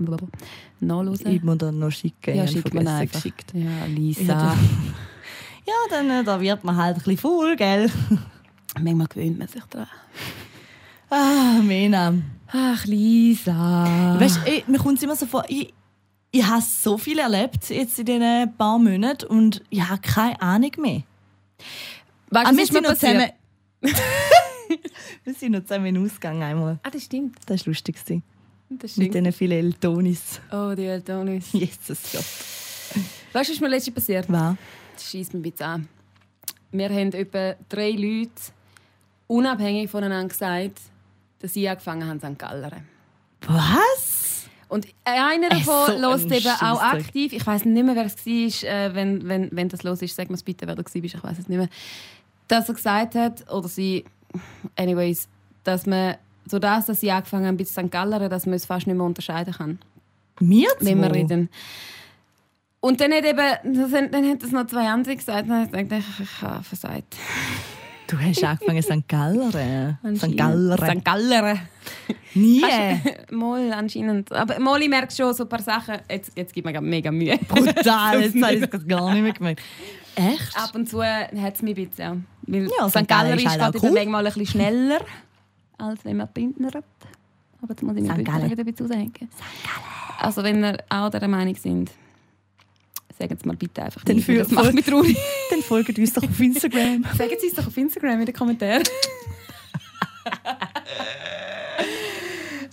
Ich 1.31 1.43
muss 1.43 1.57
dann 1.59 1.77
noch 1.79 1.91
schicken. 1.91 2.35
Ja, 2.35 2.45
ich 2.45 2.53
man 2.55 2.61
vergessen 2.63 2.87
einfach. 2.87 3.13
geschickt. 3.21 3.53
Ja, 3.53 3.85
Lisa. 3.87 4.55
Ja, 5.65 5.73
dann 5.89 6.09
äh, 6.09 6.23
da 6.25 6.41
wird 6.41 6.61
man 6.65 6.75
halt 6.75 6.97
ein 6.97 7.03
bisschen 7.03 7.17
faul, 7.19 7.55
gell? 7.55 7.89
Manchmal 8.81 9.07
gewöhnt 9.07 9.39
man 9.39 9.47
sich 9.47 9.63
daran. 9.69 9.87
Ah, 11.09 11.61
Mena. 11.63 12.15
Ach, 12.51 12.83
Lisa. 12.85 14.17
Weißt 14.19 14.39
du, 14.45 14.51
ey, 14.51 14.65
mir 14.67 14.77
kommt 14.77 14.97
es 14.97 15.03
immer 15.03 15.15
so 15.15 15.25
vor, 15.25 15.45
ich, 15.47 15.73
ich 16.35 16.43
habe 16.43 16.63
so 16.63 16.97
viel 16.97 17.19
erlebt 17.19 17.69
jetzt 17.69 17.99
in 17.99 18.05
diesen 18.05 18.57
paar 18.57 18.79
Monaten 18.79 19.27
und 19.27 19.61
ich 19.69 19.87
habe 19.87 20.01
keine 20.01 20.41
Ahnung 20.41 20.71
mehr. 20.79 21.03
wir 22.31 22.41
was 22.43 22.51
ist 22.57 22.73
mir 22.73 22.81
passiert? 22.81 22.99
zusammen. 22.99 23.31
wir 25.23 25.33
sind 25.35 25.51
noch 25.51 25.61
zusammen 25.61 25.95
ausgegangen 26.03 26.41
einmal. 26.41 26.79
Ah, 26.81 26.89
das 26.89 27.03
stimmt. 27.03 27.37
Das 27.45 27.61
war 27.61 27.71
lustig. 27.71 27.97
Das 27.97 28.11
Mit 28.71 28.89
stimmt. 28.89 29.13
diesen 29.13 29.31
vielen 29.31 29.51
Eltonis. 29.59 30.41
Oh, 30.51 30.73
die 30.75 30.85
Eltonis. 30.85 31.49
Jesus 31.53 32.01
Gott. 32.11 32.25
Weißt 32.25 33.03
du, 33.33 33.33
was 33.33 33.49
ist 33.49 33.61
mir 33.61 33.67
letztens 33.67 33.93
passiert? 33.93 34.25
Was? 34.27 34.55
Das 34.95 35.11
schießt 35.11 35.35
ein 35.35 35.43
bisschen 35.43 35.65
an. 35.65 35.87
Wir 36.71 36.89
haben 36.89 37.11
etwa 37.13 37.53
drei 37.69 37.91
Leute 37.91 38.31
unabhängig 39.27 39.87
voneinander 39.91 40.29
gesagt, 40.29 40.79
dass 41.37 41.53
sie 41.53 41.69
angefangen 41.69 42.07
haben, 42.07 42.19
St. 42.19 42.39
Gallern. 42.39 42.87
Was? 43.41 44.12
Und 44.73 44.87
einer 45.05 45.49
davon 45.49 45.85
so 45.85 45.93
ein 45.93 46.01
hört 46.01 46.31
eben 46.31 46.47
auch 46.61 46.81
aktiv. 46.81 47.31
Ich 47.31 47.45
weiß 47.45 47.65
nicht 47.65 47.85
mehr, 47.85 47.95
wer 47.95 48.05
es 48.07 48.25
war. 48.25 48.69
Äh, 48.69 48.95
wenn, 48.95 49.27
wenn, 49.29 49.49
wenn 49.51 49.69
das 49.69 49.83
los 49.83 50.01
ist, 50.01 50.15
sag 50.15 50.31
mir 50.31 50.37
bitte, 50.37 50.65
wer 50.65 50.73
da 50.73 50.83
war. 50.83 50.95
Ich 50.95 51.23
weiß 51.23 51.37
es 51.37 51.47
nicht 51.47 51.59
mehr. 51.59 51.69
Dass 52.47 52.69
er 52.69 52.73
gesagt 52.73 53.13
hat, 53.13 53.51
oder 53.51 53.67
sie, 53.67 54.03
anyways, 54.75 55.29
dass 55.63 55.85
man, 55.85 56.15
so 56.47 56.57
das, 56.57 56.87
dass 56.87 57.01
sie 57.01 57.11
angefangen 57.11 57.45
haben, 57.45 57.57
bis 57.57 57.71
St. 57.71 57.91
Gallern, 57.91 58.31
dass 58.31 58.47
man 58.47 58.55
es 58.55 58.65
fast 58.65 58.87
nicht 58.87 58.95
mehr 58.95 59.05
unterscheiden 59.05 59.53
kann 59.53 59.79
Wir 60.39 60.69
wenn 60.79 60.99
wir 61.01 61.13
reden. 61.13 61.49
Und 62.79 62.99
dann 62.99 63.13
hat 63.13 63.25
eben, 63.25 64.11
dann, 64.11 64.29
hat 64.31 64.41
es 64.41 64.51
noch 64.51 64.65
zwei 64.65 64.89
andere 64.89 65.15
gesagt, 65.15 65.43
und 65.43 65.49
dann 65.49 65.67
habe 65.67 65.81
ich 65.81 65.87
gedacht, 65.87 66.03
ich, 66.17 66.19
ich 66.19 66.41
habe 66.41 66.63
versagt. 66.63 67.15
Du 68.07 68.19
hast 68.19 68.43
angefangen 68.43 68.81
St. 68.83 69.07
Galleren. 69.07 69.97
St. 70.15 70.37
Galleren. 70.37 70.97
St. 70.99 71.05
Galleren. 71.05 71.59
Nie. 72.35 72.61
Mal 73.31 73.71
anscheinend. 73.73 74.31
Aber 74.31 74.59
mal, 74.59 74.81
ich 74.81 74.89
merke 74.89 75.13
schon 75.13 75.33
so 75.33 75.43
ein 75.43 75.49
paar 75.49 75.61
Sachen, 75.61 75.95
jetzt, 76.09 76.31
jetzt 76.35 76.53
gibt 76.53 76.65
mir 76.65 76.73
gerade 76.73 76.85
mega 76.85 77.11
Mühe. 77.11 77.37
Brutal, 77.47 78.21
jetzt 78.21 78.35
habe 78.43 78.55
ich 78.55 78.63
es 78.63 78.87
gar 78.87 79.13
nicht 79.13 79.23
mehr 79.23 79.33
gemerkt. 79.33 79.61
Echt? 80.15 80.57
Ab 80.57 80.71
und 80.75 80.87
zu 80.89 81.03
hat 81.03 81.31
es 81.55 81.61
mich 81.61 81.77
ein 81.77 81.87
bisschen. 81.87 82.25
Weil 82.43 82.67
Ja, 82.77 82.89
St. 82.89 83.07
Galler 83.07 83.35
ist 83.35 83.47
halt 83.47 83.61
halt 83.61 83.75
cool. 83.81 83.91
manchmal 83.91 84.25
ein 84.27 84.33
bisschen 84.33 84.47
schneller, 84.47 84.99
als 85.77 86.03
wenn 86.05 86.17
man 86.17 86.27
Bündner 86.27 86.67
hat. 86.67 86.83
Aber 87.61 87.71
jetzt 87.71 87.81
muss 87.83 87.95
ich 87.95 88.03
mir 88.03 88.11
ein 88.11 88.23
bisschen 88.65 88.85
raushängen. 88.87 89.29
Also 90.19 90.43
wenn 90.43 90.63
ihr 90.63 90.77
auch 90.89 91.09
dieser 91.09 91.27
Meinung 91.27 91.55
sind, 91.55 91.91
sagen 93.17 93.37
Sie 93.41 93.47
mal 93.47 93.55
bitte 93.55 93.83
einfach 93.83 94.03
Dann 94.03 94.17
nicht, 94.17 94.25
für- 94.25 94.37
das 94.37 94.51
macht 94.51 94.73
mich 94.73 94.85
traurig. 94.85 95.17
Dann 95.49 95.61
folgt 95.61 95.97
uns 95.97 96.13
doch 96.13 96.23
auf 96.23 96.39
Instagram. 96.39 97.05
Sagen 97.17 97.33
Sie 97.39 97.47
es 97.47 97.53
doch 97.53 97.67
auf 97.67 97.77
Instagram 97.77 98.19
in 98.19 98.25
den 98.25 98.35
Kommentaren. 98.35 98.83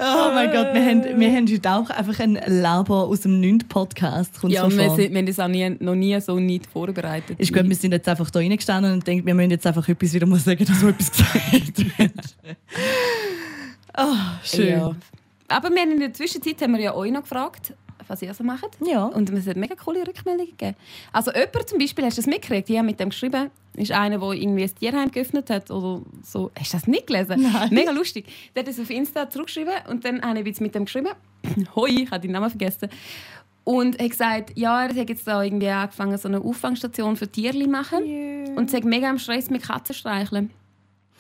Oh 0.03 0.31
mein 0.33 0.51
Gott, 0.51 0.73
wir 0.73 0.83
haben, 0.83 1.21
wir 1.21 1.31
haben 1.31 1.47
heute 1.47 1.71
auch 1.71 1.91
einfach 1.91 2.21
einen 2.21 2.41
Laber 2.63 3.05
aus 3.07 3.21
dem 3.21 3.39
9. 3.39 3.59
Podcast. 3.69 4.33
Ja, 4.49 4.63
so 4.71 4.75
wir, 4.75 4.91
sind, 4.95 5.13
wir 5.13 5.19
haben 5.19 5.27
das 5.27 5.39
auch 5.39 5.49
nie, 5.49 5.69
noch 5.79 5.95
nie 5.95 6.19
so 6.23 6.41
nicht 6.41 6.67
vorbereitet. 6.67 7.39
Ist 7.39 7.53
gut, 7.53 7.69
wir 7.69 7.77
sind 7.77 7.93
jetzt 7.93 8.09
einfach 8.09 8.31
da 8.31 8.39
reingestanden 8.39 8.95
und 8.95 9.07
denken, 9.07 9.27
wir 9.27 9.35
müssen 9.35 9.51
jetzt 9.51 9.67
einfach 9.67 9.87
etwas 9.87 10.15
wieder 10.15 10.25
mal 10.27 10.39
sagen, 10.39 10.65
dass 10.65 10.81
so 10.81 10.89
etwas 10.89 11.11
gesagt 11.13 11.99
wird. 11.99 12.13
oh, 13.99 14.15
schön. 14.43 14.69
Ja. 14.71 14.97
Aber 15.49 15.69
wir 15.69 15.83
haben 15.83 15.93
in 15.93 16.01
der 16.01 16.15
Zwischenzeit 16.15 16.63
haben 16.63 16.73
wir 16.73 16.81
ja 16.81 16.95
euch 16.95 17.13
noch 17.13 17.23
gefragt, 17.23 17.75
was 18.11 18.23
ihr 18.23 18.35
so 18.35 18.45
macht. 18.45 18.77
Ja. 18.85 19.05
Und 19.05 19.31
es 19.31 19.47
hat 19.47 19.57
mega 19.57 19.75
coole 19.75 20.07
Rückmeldungen 20.07 20.51
gegeben. 20.51 20.77
Also 21.13 21.33
jemand 21.33 21.69
zum 21.69 21.79
Beispiel, 21.79 22.05
hast 22.05 22.19
du 22.19 22.23
das 22.23 22.27
mitgekriegt? 22.27 22.69
Ich 22.69 22.77
habe 22.77 22.87
mit 22.87 23.01
dem 23.01 23.11
geschrieben, 23.11 23.51
ist 23.75 23.93
einer, 23.93 24.19
der 24.19 24.33
irgendwie 24.33 24.65
ein 24.65 24.75
Tierheim 24.75 25.11
geöffnet 25.11 25.49
hat 25.51 25.71
oder 25.71 26.03
so. 26.23 26.51
Hast 26.59 26.73
du 26.73 26.77
das 26.77 26.87
nicht 26.87 27.07
gelesen? 27.07 27.43
Nein. 27.53 27.69
Mega 27.71 27.93
lustig. 27.93 28.27
Der 28.55 28.65
hat 28.65 28.69
es 28.69 28.81
auf 28.81 28.91
Insta 28.91 29.31
zurückgeschrieben 29.31 29.75
und 29.89 30.05
dann 30.05 30.21
habe 30.23 30.41
ich 30.41 30.47
jetzt 30.47 30.61
mit 30.61 30.75
dem 30.75 30.85
geschrieben. 30.85 31.11
Hoi, 31.77 31.91
ich 31.91 32.11
habe 32.11 32.21
den 32.21 32.33
Namen 32.33 32.51
vergessen. 32.51 32.89
Und 33.65 33.97
er 33.97 34.05
hat 34.05 34.11
gesagt, 34.11 34.59
ja, 34.59 34.83
er 34.83 34.89
hat 34.89 35.09
jetzt 35.09 35.27
da 35.27 35.43
irgendwie 35.43 35.69
angefangen, 35.69 36.19
so 36.19 36.29
eine 36.29 36.41
Auffangstation 36.41 37.17
für 37.17 37.29
Tierli 37.29 37.65
zu 37.65 37.71
machen. 37.71 38.57
Und 38.57 38.71
sagt 38.71 38.85
mega 38.85 39.09
am 39.09 39.19
Stress 39.19 39.51
mit 39.51 39.63
Katzen 39.63 39.95
streicheln. 39.95 40.51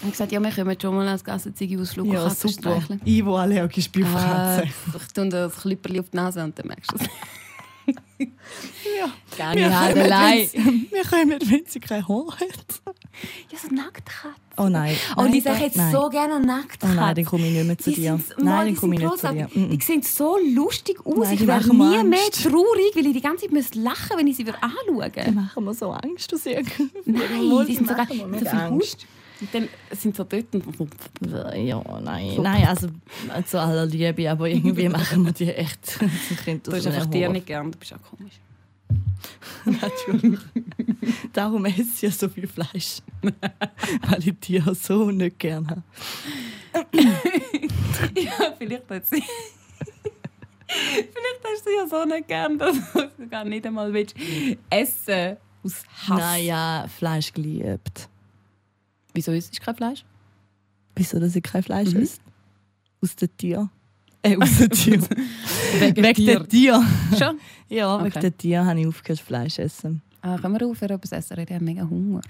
Ich 0.00 0.04
habe 0.04 0.10
gesagt, 0.12 0.32
ja, 0.32 0.40
wir 0.40 0.50
kommen 0.50 0.76
schon 0.80 0.94
mal 0.96 1.08
als 1.08 1.22
Gassenziege-Ausflug 1.22 2.06
Ja, 2.06 2.24
Katzen 2.24 2.48
super. 2.50 2.76
streicheln. 2.76 3.00
Ich, 3.04 3.24
wo 3.24 3.34
allergisch 3.36 3.90
bin 3.90 4.04
auf 4.04 4.14
Ah, 4.16 4.56
Katzen. 4.62 4.70
ich 5.06 5.12
tue 5.12 5.28
das 5.28 5.56
Klipperli 5.60 6.00
auf 6.00 6.08
die 6.10 6.16
Nase 6.16 6.42
und 6.42 6.58
dann 6.58 6.66
merkst 6.68 6.90
du 6.92 6.96
es. 6.96 7.06
Ja. 8.98 9.54
Nicht 9.54 9.70
halt 9.74 9.96
allein. 9.96 10.48
Wir 10.52 11.04
kommen, 11.08 11.38
wenn 11.40 11.62
sie 11.66 11.80
kein 11.80 12.06
Haar 12.06 12.26
hat. 12.38 12.82
Ja, 13.50 13.58
so 13.58 13.74
Nacktkatze. 13.74 14.34
Oh 14.58 14.68
nein. 14.68 14.94
Oh, 15.16 15.22
nein, 15.22 15.42
da- 15.42 15.54
ich 15.54 15.60
hätte 15.60 15.78
nein. 15.78 15.92
so 15.92 16.08
gerne 16.10 16.34
eine 16.34 16.44
Oh 16.44 16.46
Nacktkatze. 16.46 16.94
nein, 16.94 17.14
dann 17.14 17.24
komme 17.24 17.46
ich 17.46 17.52
nicht 17.54 17.66
mehr 17.66 17.78
zu 17.78 17.90
Die 17.90 17.96
dir. 17.96 18.18
sind- 18.18 18.38
Nein, 18.44 18.46
dann 18.58 18.66
die 18.68 18.74
komme 18.74 18.94
ich 18.96 19.00
nicht 19.00 19.18
zu 19.18 19.32
dir. 19.32 19.48
Die 19.54 19.82
sehen 19.82 20.02
so 20.02 20.36
lustig 20.54 20.98
aus. 21.04 21.16
Nein, 21.16 21.32
ich 21.32 21.40
die 21.40 21.46
wäre 21.46 21.58
machen 21.66 21.78
mir 21.78 22.02
nie 22.02 22.08
mehr 22.10 22.18
Angst. 22.24 22.42
traurig, 22.42 22.94
weil 22.94 23.06
ich 23.06 23.12
die 23.14 23.20
ganze 23.22 23.44
Zeit 23.44 23.52
müsste 23.52 23.80
lachen 23.80 24.16
wenn 24.18 24.26
ich 24.26 24.36
sie 24.36 24.46
würde 24.46 24.62
anschauen 24.62 25.12
Dann 25.14 25.34
machen 25.34 25.64
wir 25.64 25.74
so 25.74 25.90
Angst, 25.92 26.30
dass 26.32 26.44
ich 26.46 26.56
Nein, 27.06 27.20
die 27.66 27.74
sind 27.74 27.88
sogar 27.88 28.06
machen 28.06 28.32
wir 28.32 28.38
so 28.38 28.44
viel 28.44 28.48
Angst. 28.58 28.92
Haut. 29.00 29.06
Und 29.40 29.55
dann 29.55 29.68
sind 29.90 30.14
sie 30.14 30.18
so 30.18 30.24
dort 30.24 30.55
und 30.55 30.64
Ja, 31.57 31.83
nein. 32.00 32.37
Nein, 32.42 32.66
also 32.66 32.88
zu 33.46 33.61
aller 33.61 33.87
Liebe, 33.87 34.31
aber 34.31 34.48
irgendwie 34.48 34.88
machen 34.90 35.24
wir 35.24 35.33
die 35.33 35.50
echt. 35.50 35.98
Du 36.00 36.72
hast 36.72 36.87
einfach 36.87 37.07
nicht 37.07 37.14
dir 37.14 37.29
nicht 37.31 37.46
gern, 37.46 37.72
du 37.72 37.79
bist 37.79 37.94
auch 37.94 38.03
komisch. 38.03 38.35
Natürlich. 39.64 40.40
Darum 41.33 41.64
esse 41.64 41.83
ich 41.83 42.03
ja 42.03 42.11
so 42.11 42.29
viel 42.29 42.46
Fleisch. 42.46 43.00
Weil 43.22 44.18
ich 44.20 44.35
Tiere 44.40 44.74
so 44.74 45.11
nicht 45.11 45.38
gerne 45.38 45.68
habe. 45.68 45.83
Ja, 48.14 48.55
vielleicht 48.59 48.90
hat 48.90 49.07
sie. 49.07 49.22
vielleicht 50.66 51.44
hast 51.44 51.66
du 51.66 51.70
ja 51.70 51.87
so 51.88 52.05
nicht 52.05 52.29
gern, 52.29 52.59
dass 52.59 52.76
du 52.92 53.29
gar 53.29 53.44
nicht 53.44 53.66
einmal 53.66 53.92
willst 53.92 54.14
essen 54.70 55.37
aus 55.62 55.83
Hass. 56.09 56.18
Naja, 56.18 56.87
Fleisch 56.88 57.33
geliebt. 57.33 58.09
Wieso 59.14 59.33
isst 59.33 59.57
du 59.59 59.62
kein 59.64 59.75
Fleisch? 59.77 60.05
Wieso, 60.96 61.18
dass 61.18 61.35
ich 61.37 61.42
kein 61.42 61.62
Fleisch 61.62 61.92
Mhm. 61.94 62.03
esse? 62.03 62.18
Aus 63.03 63.16
den 63.16 63.37
Tieren. 63.37 63.70
Äh, 64.23 64.37
aus 64.40 64.59
den 64.59 64.70
Tieren. 64.70 65.07
Wegen 65.81 66.03
wegen 66.05 66.27
den 66.27 66.49
Tieren. 66.49 66.87
Schon? 67.18 67.38
Ja, 67.68 67.94
Okay. 67.96 68.05
wegen 68.07 68.20
den 68.20 68.37
Tieren 68.38 68.66
habe 68.66 68.81
ich 68.81 68.87
aufgehört, 68.87 69.20
Fleisch 69.20 69.55
zu 69.55 69.62
essen. 69.62 70.03
Ah, 70.23 70.37
können 70.38 70.59
wir 70.59 70.66
aufhören, 70.66 70.96
etwas 70.96 71.12
essen? 71.12 71.38
Ich 71.38 71.51
habe 71.51 71.64
mega 71.64 71.88
Hunger. 71.88 72.20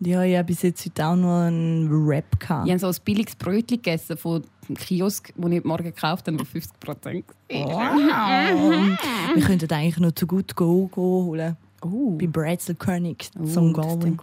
Ja, 0.00 0.22
ich 0.22 0.36
habe 0.36 0.44
bis 0.46 0.62
jetzt 0.62 0.84
heute 0.86 1.06
auch 1.06 1.16
nur 1.16 1.34
einen 1.40 1.88
Wrap 2.06 2.38
gehabt. 2.40 2.66
Ich 2.66 2.72
habe 2.72 2.78
so 2.80 2.86
ein 2.88 2.96
billiges 3.04 3.34
Brötchen 3.36 3.78
gegessen 3.82 4.16
von 4.16 4.42
dem 4.68 4.76
Kiosk, 4.76 5.32
das 5.36 5.50
ich 5.50 5.64
Morgen 5.64 5.84
gekauft 5.84 6.26
habe, 6.26 6.40
auf 6.40 6.48
50 6.48 6.80
Prozent. 6.80 7.24
Wow. 7.50 8.98
Wir 9.34 9.42
könnten 9.44 9.72
eigentlich 9.72 9.98
noch 9.98 10.12
zu 10.12 10.26
gut 10.26 10.54
go, 10.56 10.88
go 10.88 11.24
holen. 11.26 11.56
Oh, 11.82 12.16
Bei 12.18 12.26
Bretzel 12.26 12.74
König, 12.76 13.28
oh 13.38 13.44
zum 13.44 13.72
das 13.74 13.86
Gallen. 13.86 14.18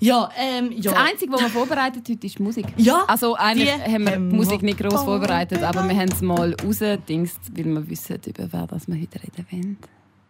Ja, 0.00 0.30
ähm, 0.36 0.72
ja. 0.72 0.92
Das 0.92 1.00
Einzige, 1.00 1.32
was 1.32 1.42
wir 1.42 1.48
vorbereitet 1.50 2.08
heute, 2.08 2.26
ist 2.26 2.38
die 2.38 2.42
Musik. 2.42 2.66
Ja, 2.76 3.04
Also 3.06 3.34
eigentlich 3.34 3.70
die 3.86 3.92
haben 3.92 4.04
wir 4.04 4.12
die 4.12 4.18
Musik 4.36 4.62
nicht 4.62 4.78
groß 4.78 5.02
vorbereitet, 5.02 5.62
aber 5.62 5.88
wir 5.88 5.96
haben 5.96 6.10
es 6.10 6.20
mal 6.22 6.54
rausgedingst, 6.64 7.38
weil 7.54 7.64
wir 7.66 7.88
wissen, 7.88 8.18
über 8.26 8.48
wer 8.50 8.66
das 8.66 8.88
wir 8.88 8.94
heute 8.94 9.20
reden 9.22 9.46
wollen. 9.50 9.78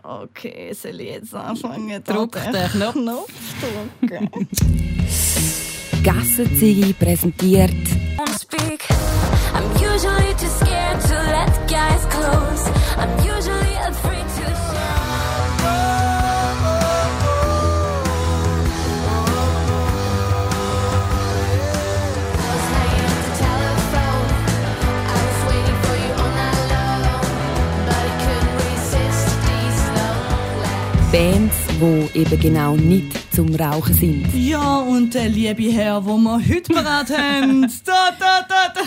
Okay, 0.02 0.72
soll 0.72 1.00
ich 1.00 1.11
jetzt 1.11 1.35
anfangen? 1.35 2.02
Druck 2.04 2.33
den 2.33 2.68
Knopf. 2.70 2.94
Knopf 2.94 3.33
drücken. 4.00 4.48
Gassenziege 6.02 6.94
präsentiert 6.94 7.70
speak. 8.40 8.83
I'm 9.54 9.68
usually 9.76 10.33
too 10.35 10.52
scared 10.61 11.00
to 11.11 11.14
let 11.35 11.50
guys 11.68 12.04
close. 12.06 12.64
I'm 12.96 13.12
usually 13.24 13.74
afraid 13.90 14.19
Bands, 31.20 31.54
die 31.78 32.18
eben 32.18 32.40
genau 32.40 32.76
nicht 32.76 33.12
zum 33.35 33.54
Rauchen 33.54 33.92
sind. 33.92 34.26
Ja, 34.35 34.78
und 34.78 35.12
der 35.12 35.28
liebe 35.28 35.64
Herr, 35.70 36.02
wo 36.02 36.16
wir 36.16 36.38
heute 36.48 36.72
parat 36.72 37.11
haben. 37.11 37.70
Da, 37.85 38.11
da, 38.18 38.46
da, 38.48 38.72
da. 38.74 38.80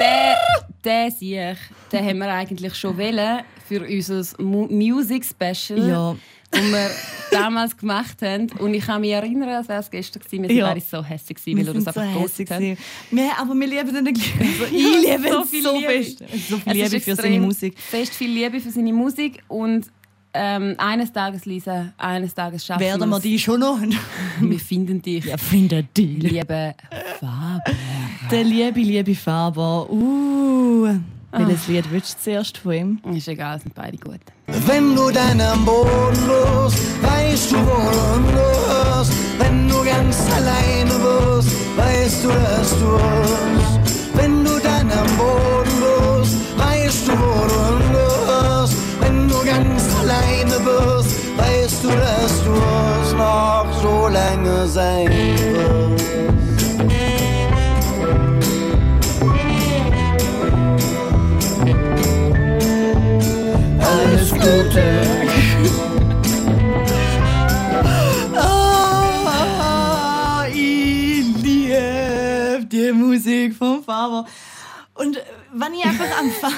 Der, 0.00 0.34
der 0.82 1.10
Sieg, 1.12 1.56
den 1.92 2.04
haben 2.04 2.18
wir 2.18 2.26
eigentlich 2.28 2.74
schon 2.74 2.98
wählen 2.98 3.42
für 3.68 3.82
unser 3.86 4.42
Mu 4.42 4.66
Music 4.66 5.24
Special, 5.24 5.88
Ja. 5.88 6.16
das 6.50 6.60
wir 6.60 6.90
damals 7.30 7.76
gemacht 7.76 8.20
haben. 8.22 8.48
Und 8.58 8.74
ich 8.74 8.84
kann 8.84 9.00
mich 9.02 9.12
erinnern, 9.12 9.48
als 9.48 9.68
wäre 9.68 9.78
es 9.78 9.88
gestern 9.92 10.24
gewesen. 10.24 10.42
Wir 10.42 10.48
waren 10.48 10.56
Ja. 10.56 10.66
beide 10.74 10.80
so 10.84 11.04
hässlich, 11.04 11.38
weil 11.46 11.54
Wir 11.54 11.68
er 11.68 11.72
das 11.72 11.84
sind 11.84 11.94
so 11.94 12.00
einfach 12.00 12.20
hässlich 12.20 12.48
gewesen. 12.48 12.78
wir, 13.12 13.30
Aber 13.38 13.54
wir 13.54 13.66
lieben 13.68 13.94
ihn 13.96 14.12
gleich. 14.12 14.32
Also, 14.40 14.64
ich 14.74 15.06
liebe 15.06 15.28
so 15.30 15.38
ihn 15.42 15.46
viel 15.46 15.62
so 15.62 15.76
Liebe. 15.76 15.88
fest. 15.92 16.18
So 16.18 16.56
viel 16.58 16.72
Es 16.72 16.78
ist 16.86 16.92
Liebe 16.92 17.00
für 17.04 17.14
seine 17.14 17.38
Musik. 17.38 17.78
Fest 17.78 18.12
viel 18.14 18.30
Liebe 18.32 18.58
für 18.60 18.70
seine 18.72 18.92
Musik 18.92 19.40
und 19.46 19.86
ähm, 20.34 20.74
eines 20.78 21.12
Tages, 21.12 21.44
Lisa, 21.44 21.92
eines 21.98 22.34
Tages 22.34 22.64
schaffen 22.64 22.80
Werden 22.80 23.08
wir 23.08 23.20
die 23.20 23.38
schon 23.38 23.60
noch? 23.60 23.78
Wir 24.40 24.58
finden 24.58 25.00
dich, 25.02 25.24
Ja, 25.24 25.36
finde 25.36 25.84
die. 25.96 26.16
liebe 26.16 26.74
Faber. 27.20 27.62
Der 28.30 28.44
liebe, 28.44 28.80
liebe 28.80 29.14
Faber. 29.14 29.90
Uh. 29.90 30.88
Ah. 31.32 31.38
Welches 31.38 31.66
Lied 31.68 31.90
willst 31.90 32.18
du 32.18 32.24
zuerst 32.24 32.58
von 32.58 32.72
ihm? 32.72 33.00
Ist 33.14 33.26
egal, 33.26 33.58
sind 33.58 33.74
beide 33.74 33.96
gut. 33.96 34.20
Wenn 34.66 34.94
du 34.94 35.10
dann 35.10 35.40
am 35.40 35.64
Boden 35.64 35.88
bist, 36.10 37.02
weißt 37.02 37.52
du, 37.52 37.56
du 37.56 37.62
bist. 38.32 39.12
Wenn 39.38 39.66
du 39.66 39.82
ganz 39.82 40.18
alleine 40.30 40.90
bist, 40.90 41.56
weißt 41.76 42.24
du, 42.24 42.28
dass 42.28 42.70
du 42.78 42.98
bist. 42.98 43.81
Sein 54.66 55.08
wirst. 55.08 56.04
Alles 63.80 64.30
Gute. 64.30 64.82
Ah, 68.34 68.62
die 72.72 72.92
Musik 72.92 73.54
von 73.54 73.82
Faber. 73.84 74.26
Und 74.94 75.16
äh, 75.16 75.20
wenn 75.52 75.74
ich 75.74 75.84
einfach 75.84 76.18
anfange. 76.18 76.54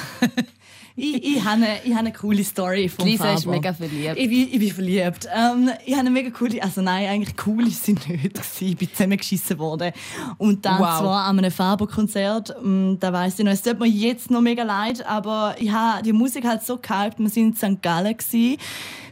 ich, 0.97 1.23
ich 1.37 1.43
habe 1.43 1.63
eine, 1.63 1.77
ich 1.83 1.91
habe 1.91 1.99
eine 1.99 2.13
coole 2.13 2.43
Story 2.43 2.87
von 2.87 3.05
Lisa 3.05 3.23
Faber. 3.25 3.37
ist 3.37 3.45
mega 3.47 3.73
verliebt. 3.73 4.15
Ich 4.17 4.29
bin, 4.29 4.47
ich 4.51 4.59
bin 4.59 4.71
verliebt. 4.71 5.27
Ähm, 5.35 5.69
ich 5.85 5.91
habe 5.93 6.01
eine 6.01 6.09
mega 6.11 6.29
coole, 6.29 6.61
also 6.63 6.81
nein, 6.81 7.07
eigentlich 7.07 7.35
cool 7.45 7.67
ist 7.67 7.83
sie 7.85 7.93
nicht. 7.93 8.39
Ich 8.61 8.77
bin 8.77 8.89
zusammengeschissen 8.89 9.59
worden. 9.59 9.91
Und 10.37 10.65
dann 10.65 10.79
Wow. 10.79 10.99
zwar 10.99 11.25
an 11.25 11.37
einem 11.39 11.51
Faber-Konzert. 11.51 12.55
Ähm, 12.63 12.97
Da 12.99 13.11
weiss 13.11 13.37
ich 13.39 13.45
noch, 13.45 13.51
es 13.51 13.61
tut 13.61 13.79
mir 13.79 13.87
jetzt 13.87 14.31
noch 14.31 14.41
mega 14.41 14.63
leid, 14.63 15.05
aber 15.05 15.55
ich 15.59 15.71
habe 15.71 16.01
die 16.03 16.13
Musik 16.13 16.45
halt 16.45 16.63
so 16.63 16.77
gehypt. 16.77 17.19
Wir 17.19 17.25
waren 17.25 17.43
in 17.43 17.53
St. 17.55 17.81
Gallen. 17.81 18.15
Gewesen. 18.17 18.57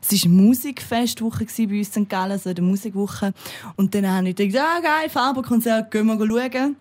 Es 0.10 0.24
war 0.26 0.32
Musikfestwoche 0.32 1.46
gewesen 1.46 1.69
bei 1.69 1.78
uns 1.80 1.96
in 1.98 2.04
St. 2.06 2.10
Gallen, 2.10 2.39
so 2.39 2.50
eine 2.50 2.62
Musikwoche. 2.62 3.34
Und 3.76 3.93
dann 3.96 4.10
habe 4.10 4.30
ich 4.30 4.36
gedacht, 4.36 4.65
ah 4.65 4.80
geil, 4.82 5.10
Faber-Konzert, 5.10 5.91
gehen 5.91 6.06
wir 6.08 6.17
schauen. 6.17 6.76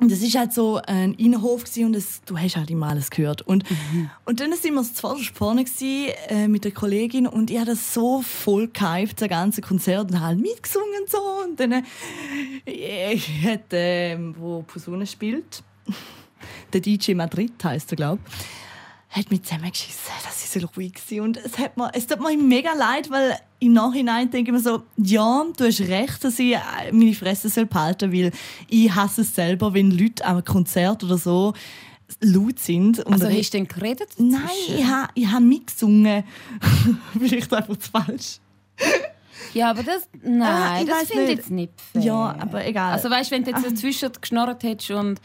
Und 0.00 0.10
das 0.10 0.20
ist 0.22 0.36
halt 0.36 0.52
so 0.52 0.80
ein 0.86 1.14
Innenhof 1.14 1.64
und 1.78 1.92
das, 1.92 2.20
du 2.26 2.36
hast 2.36 2.56
halt 2.56 2.68
immer 2.68 2.88
alles 2.88 3.10
gehört. 3.10 3.42
Und, 3.42 3.64
und 4.24 4.40
dann 4.40 4.52
sind 4.54 4.74
wir 4.74 4.82
zu 4.82 4.94
vorderst 4.94 5.30
vorne 5.36 5.64
gewesen, 5.64 6.12
äh, 6.28 6.48
mit 6.48 6.64
der 6.64 6.72
Kollegin 6.72 7.26
und 7.26 7.50
ich 7.50 7.56
habe 7.56 7.70
das 7.70 7.94
so 7.94 8.20
voll 8.20 8.68
gehypt, 8.68 9.20
das 9.20 9.28
ganze 9.28 9.60
Konzert 9.60 10.10
und 10.10 10.20
halt 10.20 10.38
mitgesungen 10.38 10.88
und 11.00 11.10
so. 11.10 11.18
Und 11.44 11.60
dann 11.60 11.84
äh, 12.66 13.12
ich 13.14 13.44
hat, 13.44 13.72
äh, 13.72 14.18
wo 14.36 14.62
Posaune 14.62 15.06
spielt, 15.06 15.62
der 16.72 16.80
DJ 16.80 17.14
Madrid 17.14 17.52
heißt 17.62 17.92
er, 17.92 17.96
glaube 17.96 18.18
ich, 18.26 18.34
hat 19.16 19.30
mich 19.30 19.42
zusammengeschissen, 19.42 20.12
dass 20.24 20.42
ich 20.44 20.50
so 20.50 20.66
ruhig 20.76 20.94
war. 21.10 21.24
Und 21.24 21.36
es, 21.36 21.58
hat 21.58 21.76
mir, 21.76 21.90
es 21.94 22.06
tut 22.06 22.20
mir 22.20 22.36
mega 22.36 22.72
leid, 22.74 23.10
weil 23.10 23.38
im 23.60 23.72
Nachhinein 23.72 24.30
denke 24.30 24.50
ich 24.50 24.54
mir 24.56 24.60
so, 24.62 24.82
ja, 24.96 25.44
du 25.56 25.64
hast 25.64 25.80
recht, 25.80 26.24
dass 26.24 26.38
ich 26.38 26.54
äh, 26.54 26.58
meine 26.90 27.14
Fresse 27.14 27.48
soll 27.48 27.66
behalten 27.66 28.12
weil 28.12 28.32
ich 28.68 28.92
hasse 28.94 29.20
es 29.20 29.34
selber, 29.34 29.72
wenn 29.72 29.90
Leute 29.90 30.24
am 30.24 30.44
Konzert 30.44 31.04
oder 31.04 31.16
so 31.16 31.54
laut 32.20 32.58
sind. 32.58 32.98
Und 33.00 33.12
Also 33.14 33.28
hast 33.28 33.50
du 33.54 33.58
denn 33.58 33.68
geredet? 33.68 34.08
Nein, 34.18 34.40
dazwischen? 34.42 34.78
ich 34.78 34.84
habe 34.86 35.08
ich 35.14 35.26
ha 35.28 35.40
mitgesungen. 35.40 36.24
Vielleicht 37.18 37.52
einfach 37.52 37.76
zu 37.76 37.90
falsch. 37.90 38.38
Ja, 39.52 39.70
aber 39.70 39.84
das. 39.84 40.02
Ah, 40.24 40.28
Nein, 40.28 40.82
ich 40.84 40.90
das 40.90 41.08
finde 41.08 41.22
ich 41.22 41.28
nicht. 41.28 41.38
jetzt 41.38 41.50
nicht 41.50 41.72
fair. 41.92 42.02
Ja, 42.02 42.36
aber 42.40 42.66
egal. 42.66 42.92
Also 42.92 43.08
weißt 43.08 43.30
du, 43.30 43.34
wenn 43.36 43.44
du 43.44 43.50
jetzt 43.52 43.64
dazwischen 43.64 44.10
geschnorrt 44.20 44.62
hättest 44.64 44.90
und 44.90 45.20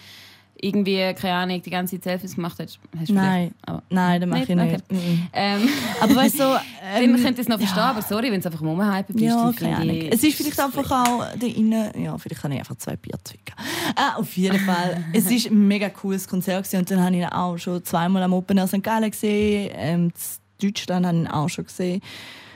irgendwie, 0.62 1.14
keine 1.14 1.34
Ahnung, 1.36 1.62
die 1.62 1.70
ganze 1.70 1.96
Zeit 1.96 2.04
Selfies 2.04 2.36
gemacht 2.36 2.58
hast 2.60 2.80
du 3.08 3.14
Nein, 3.14 3.54
Aber, 3.66 3.84
nein, 3.90 4.22
das 4.22 4.30
mache 4.30 4.44
ich 4.44 4.50
Nicht? 4.50 4.92
Mhm. 4.92 5.28
ähm, 5.34 5.70
Aber 6.02 6.16
weißt 6.16 6.36
du, 6.36 6.44
so, 6.44 6.56
ähm, 6.96 7.16
könnte 7.16 7.34
ich 7.34 7.40
es 7.40 7.48
noch 7.48 7.58
verstehen, 7.58 7.84
aber 7.84 8.02
sorry, 8.02 8.32
wenn 8.32 8.40
es 8.40 8.46
einfach 8.46 8.62
rumhypen 8.62 9.16
bist, 9.16 9.26
Ja, 9.26 9.52
keine 9.58 9.78
Ahnung. 9.78 10.02
Es 10.12 10.24
ist 10.24 10.36
vielleicht 10.36 10.60
einfach 10.60 10.92
auch 10.92 11.26
der 11.36 11.56
Innen. 11.56 12.04
Ja, 12.04 12.18
vielleicht 12.18 12.42
kann 12.42 12.52
ich 12.52 12.60
einfach 12.60 12.76
zwei 12.76 12.96
Bier 12.96 13.18
zwicken. 13.24 13.56
Äh, 13.96 14.20
auf 14.20 14.36
jeden 14.36 14.60
Fall. 14.60 15.04
es 15.14 15.30
ist 15.30 15.50
ein 15.50 15.68
mega 15.68 15.90
cooles 15.90 16.28
Konzert 16.28 16.64
gewesen. 16.64 16.80
und 16.80 16.92
dann 16.92 17.04
habe 17.04 17.16
ich 17.16 17.22
ihn 17.22 17.28
auch 17.28 17.58
schon 17.58 17.84
zweimal 17.84 18.24
am 18.24 18.34
Open 18.34 18.58
Air 18.58 18.68
St. 18.68 18.84
Gallen 18.84 19.12
gesehen. 19.12 19.72
Ähm, 19.76 20.12
in 20.62 20.68
Deutschland 20.68 21.06
habe 21.06 21.18
ich 21.18 21.24
ihn 21.24 21.28
auch 21.28 21.50
schon 21.50 21.66
gesehen. 21.66 22.02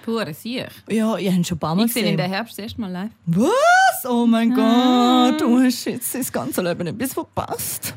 Pure 0.03 0.33
Sieg. 0.33 0.67
Ja, 0.89 1.17
ich 1.17 1.31
habe 1.31 1.43
schon 1.43 1.55
ein 1.55 1.59
paar 1.59 1.75
Mal 1.75 1.85
Ich 1.85 1.93
sehe 1.93 2.03
ihn 2.03 2.15
gesehen. 2.17 2.25
im 2.29 2.31
Herbst 2.35 2.57
das 2.57 2.63
erste 2.63 2.81
Mal 2.81 2.91
live. 2.91 3.09
Was? 3.25 4.05
Oh 4.09 4.25
mein 4.25 4.51
Ah. 4.59 5.29
Gott, 5.31 5.41
du 5.41 5.59
hast 5.59 5.85
jetzt 5.85 6.13
das 6.13 6.31
ganze 6.31 6.61
Leben 6.61 6.85
etwas 6.87 7.13
verpasst. 7.13 7.93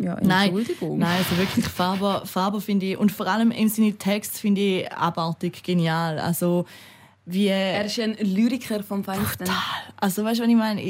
Ja, 0.00 0.16
Nein, 0.22 0.48
Entschuldigung. 0.48 0.98
nein, 0.98 1.18
also 1.18 1.36
wirklich 1.36 1.66
Faber, 1.66 2.22
Faber 2.24 2.60
finde 2.60 2.86
ich 2.86 2.96
und 2.96 3.12
vor 3.12 3.26
allem 3.26 3.50
in 3.50 3.68
seinen 3.68 3.98
Text 3.98 4.38
finde 4.38 4.60
ich 4.60 4.92
abartig 4.92 5.62
genial. 5.62 6.18
Also 6.18 6.64
wie 7.26 7.46
Er 7.46 7.84
ist 7.84 8.00
ein 8.00 8.16
Lyriker 8.18 8.82
vom 8.82 9.04
Feinsten. 9.04 9.46
Also 10.00 10.24
weißt 10.24 10.40
du, 10.40 10.42
was 10.44 10.50
ich 10.50 10.56
meine? 10.56 10.82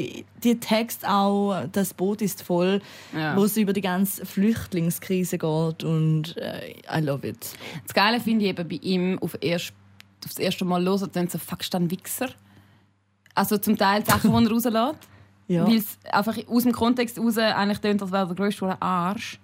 Die 0.43 0.59
Text 0.59 1.05
auch, 1.07 1.65
das 1.71 1.93
Boot 1.93 2.23
ist 2.23 2.41
voll, 2.41 2.81
Ja. 3.15 3.35
wo 3.37 3.43
es 3.43 3.55
über 3.57 3.71
die 3.73 3.81
ganze 3.81 4.25
Flüchtlingskrise 4.25 5.37
geht 5.37 5.83
und 5.83 6.35
äh, 6.37 6.71
I 6.91 7.01
love 7.01 7.27
it. 7.27 7.51
Das 7.85 7.93
Geile 7.93 8.19
finde 8.19 8.45
ich 8.45 8.49
eben 8.51 8.67
bei 8.67 8.79
ihm 8.81 9.19
auf, 9.19 9.37
erst, 9.41 9.73
auf 9.73 9.73
das 10.29 10.39
erste 10.39 10.65
Mal 10.65 10.83
los, 10.83 11.05
dann 11.11 11.27
so 11.27 11.37
«Fuck, 11.37 11.61
ist 11.61 11.75
ein 11.75 11.89
Wichser». 11.89 12.29
Also 13.35 13.57
zum 13.57 13.77
Teil 13.77 14.05
Sachen, 14.05 14.31
die 14.31 14.45
er 14.45 14.51
rauslässt. 14.51 15.07
Ja. 15.47 15.67
Weil 15.67 15.77
es 15.77 15.97
einfach 16.11 16.37
aus 16.47 16.63
dem 16.63 16.71
Kontext 16.71 17.19
raus 17.19 17.37
eigentlich 17.37 17.81
klingt, 17.81 18.01
als 18.01 18.11
wäre 18.11 18.27
der 18.27 18.35
grösste 18.35 18.81
Arsch. 18.81 19.39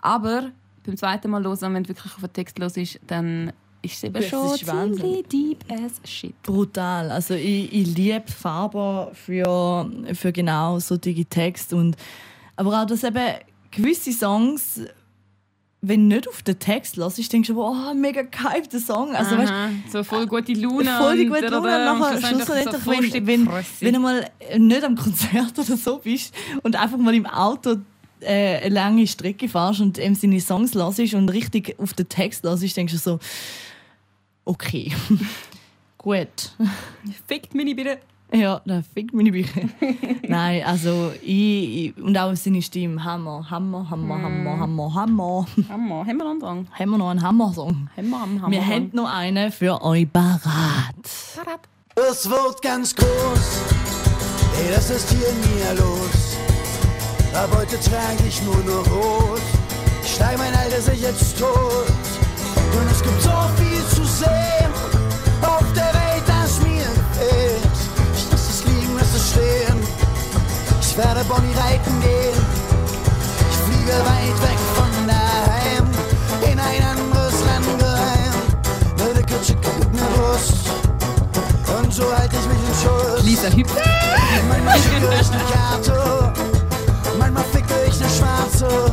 Aber 0.00 0.50
beim 0.84 0.96
zweiten 0.96 1.30
Mal 1.30 1.44
hören, 1.44 1.74
wenn 1.74 1.82
du 1.82 1.88
wirklich 1.88 2.14
auf 2.14 2.20
den 2.20 2.32
Text 2.32 2.58
los 2.58 2.76
ist, 2.76 3.00
dann 3.06 3.52
ist 3.82 3.94
es 3.94 4.04
eben 4.04 4.14
Das 4.14 4.26
schon 4.26 4.56
ziemlich 4.56 5.26
deep 5.28 5.64
as 5.70 6.00
shit. 6.08 6.40
Brutal. 6.42 7.10
Also 7.10 7.34
ich, 7.34 7.72
ich 7.72 7.94
liebe 7.94 8.30
Faber 8.30 9.10
für, 9.12 9.90
für 10.14 10.32
genau 10.32 10.78
solche 10.78 11.24
Texte 11.24 11.76
und 11.76 11.96
aber 12.56 12.82
auch, 12.82 12.86
dass 12.86 13.04
eben 13.04 13.34
gewisse 13.70 14.12
Songs 14.12 14.80
wenn 15.82 16.08
du 16.08 16.16
nicht 16.16 16.28
auf 16.28 16.42
den 16.42 16.58
Text 16.58 16.96
hörst, 16.96 17.32
denkst 17.32 17.48
du, 17.48 17.62
oh, 17.62 17.94
mega 17.94 18.22
gehypter 18.22 18.80
Song. 18.80 19.14
Also, 19.14 19.36
weißt, 19.36 19.52
Aha, 19.52 19.70
so 19.92 20.02
voll 20.02 20.26
gute 20.26 20.52
Laune. 20.54 20.90
voll 20.98 21.16
die 21.16 21.26
gute 21.26 21.46
Laune. 21.46 21.60
oder- 21.60 21.92
Und 21.92 22.00
nachher 22.00 22.28
schlussendlich 22.28 22.74
so 23.12 23.26
wenn, 23.26 23.48
wenn, 23.80 23.94
du 23.94 24.00
mal 24.00 24.30
nicht 24.58 24.84
am 24.84 24.96
Konzert 24.96 25.52
oder 25.58 25.76
so 25.76 25.98
bist 25.98 26.34
und 26.62 26.76
einfach 26.76 26.98
mal 26.98 27.14
im 27.14 27.26
Auto 27.26 27.76
äh, 28.20 28.58
eine 28.58 28.74
lange 28.74 29.06
Strecke 29.06 29.48
fährst 29.48 29.80
und 29.80 29.98
ihm 29.98 30.14
seine 30.14 30.40
Songs 30.40 30.74
hörst 30.74 31.14
und 31.14 31.28
richtig 31.28 31.78
auf 31.78 31.92
den 31.94 32.08
Text 32.08 32.42
hörst, 32.44 32.76
denkst 32.76 32.94
du 32.94 32.98
so, 32.98 33.18
okay, 34.44 34.92
gut. 35.98 36.52
Fickt 37.28 37.54
mich 37.54 37.76
bitte. 37.76 37.98
Ja, 38.32 38.60
das 38.64 38.84
fickt 38.92 39.14
meine 39.14 39.30
Bücher. 39.30 39.62
Nein, 40.28 40.64
also 40.64 41.12
ich, 41.22 41.96
ich 41.96 41.96
und 42.02 42.18
auch 42.18 42.34
seine 42.34 42.60
Stimme, 42.60 43.02
Hammer, 43.02 43.48
Hammer, 43.48 43.88
Hammer, 43.88 44.20
Hammer, 44.20 44.58
Hammer, 44.58 44.94
Hammer. 44.94 45.46
Hammer, 45.68 46.06
haben 46.06 46.18
wir 46.18 46.24
noch 46.24 46.30
einen 46.30 46.40
Drang? 46.40 46.66
Haben 46.72 46.90
wir 46.90 46.98
noch 46.98 47.10
einen 47.10 47.22
Hammer-Song? 47.22 47.88
Hammer, 47.96 48.20
Hammer, 48.20 48.42
Hammer. 48.42 48.50
Wir 48.50 48.66
haben 48.66 48.90
noch 48.92 49.12
einen 49.12 49.52
für 49.52 49.80
euch 49.82 50.12
parat. 50.12 50.42
Parat. 51.36 51.60
Es 51.94 52.28
wird 52.28 52.60
ganz 52.62 52.94
groß, 52.94 53.62
ey, 54.58 54.74
das 54.74 54.90
ist 54.90 55.10
hier 55.10 55.28
in 55.28 55.40
mir 55.40 55.80
los. 55.80 56.36
Ab 57.32 57.50
heute 57.56 57.78
trage 57.80 58.26
ich 58.28 58.42
nur 58.42 58.56
noch 58.64 58.90
rot. 58.90 59.40
Ich 60.02 60.14
steig 60.14 60.36
mein 60.36 60.54
Alter 60.54 60.80
sich 60.80 61.00
jetzt 61.00 61.38
tot. 61.38 61.86
Und 62.78 62.90
es 62.90 63.02
gibt 63.02 63.22
so 63.22 63.30
viel 63.56 63.82
zu 63.94 64.04
sehen 64.04 64.95
Ich 70.98 71.04
werde 71.04 71.24
Bonnie 71.24 71.52
reiten 71.52 72.00
gehen. 72.00 72.40
Ich 73.50 73.56
fliege 73.66 73.98
weit 74.00 74.36
weg 74.40 74.58
von 74.74 75.06
daheim. 75.06 75.84
In 76.50 76.58
ein 76.58 76.82
anderes 76.82 77.34
Land 77.44 77.78
geheim. 77.78 78.32
Würde 78.96 79.20
Kutsche 79.20 79.56
gibt 79.56 79.92
mir 79.92 80.08
Brust. 80.16 80.70
Und 81.78 81.92
so 81.92 82.04
halte 82.16 82.36
ich 82.36 82.46
mich 82.46 82.56
in 82.56 82.74
Schuss. 82.82 83.22
Lisa 83.24 83.48
hüpft. 83.48 83.76
Manchmal 84.48 84.78
schicke 84.78 84.96
ich 85.20 85.28
eine 85.32 85.42
Karte. 85.52 86.32
Manchmal 87.18 87.44
ficke 87.52 87.74
ich 87.86 88.00
eine 88.00 88.10
Schwarze. 88.10 88.90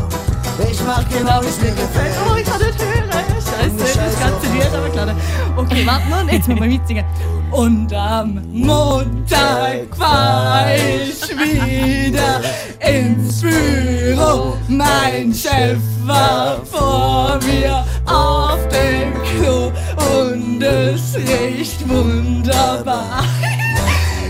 Ich 0.69 0.81
mach 0.85 1.07
genau, 1.07 1.41
wie 1.41 1.47
es 1.47 1.59
mir 1.61 1.71
gefällt. 1.71 2.15
Oh, 2.29 2.35
ich 2.35 2.45
kann 2.45 2.59
nicht 2.59 2.79
hören. 2.79 3.11
Scheiße, 3.13 3.95
das 3.95 4.19
ganze 4.19 4.47
Lied, 4.47 4.75
aber 4.75 4.89
klar. 4.89 5.15
Okay, 5.55 5.85
warte 5.85 6.09
mal, 6.09 6.27
jetzt 6.29 6.49
müssen 6.49 6.61
wir 6.63 6.67
mitsingen. 6.67 7.05
Und 7.53 7.93
am 7.93 8.41
Montag 8.51 9.95
fahr 9.95 10.65
ich 10.75 11.29
wieder 11.29 12.41
ins 12.79 13.41
Büro. 13.41 14.57
Mein 14.67 15.31
Chef 15.31 15.77
war 16.03 16.65
vor 16.65 17.37
mir 17.45 17.85
auf 18.07 18.57
dem 18.69 19.13
Klo 19.21 19.71
und 20.19 20.63
es 20.63 21.15
riecht 21.15 21.87
wunderbar. 21.87 23.23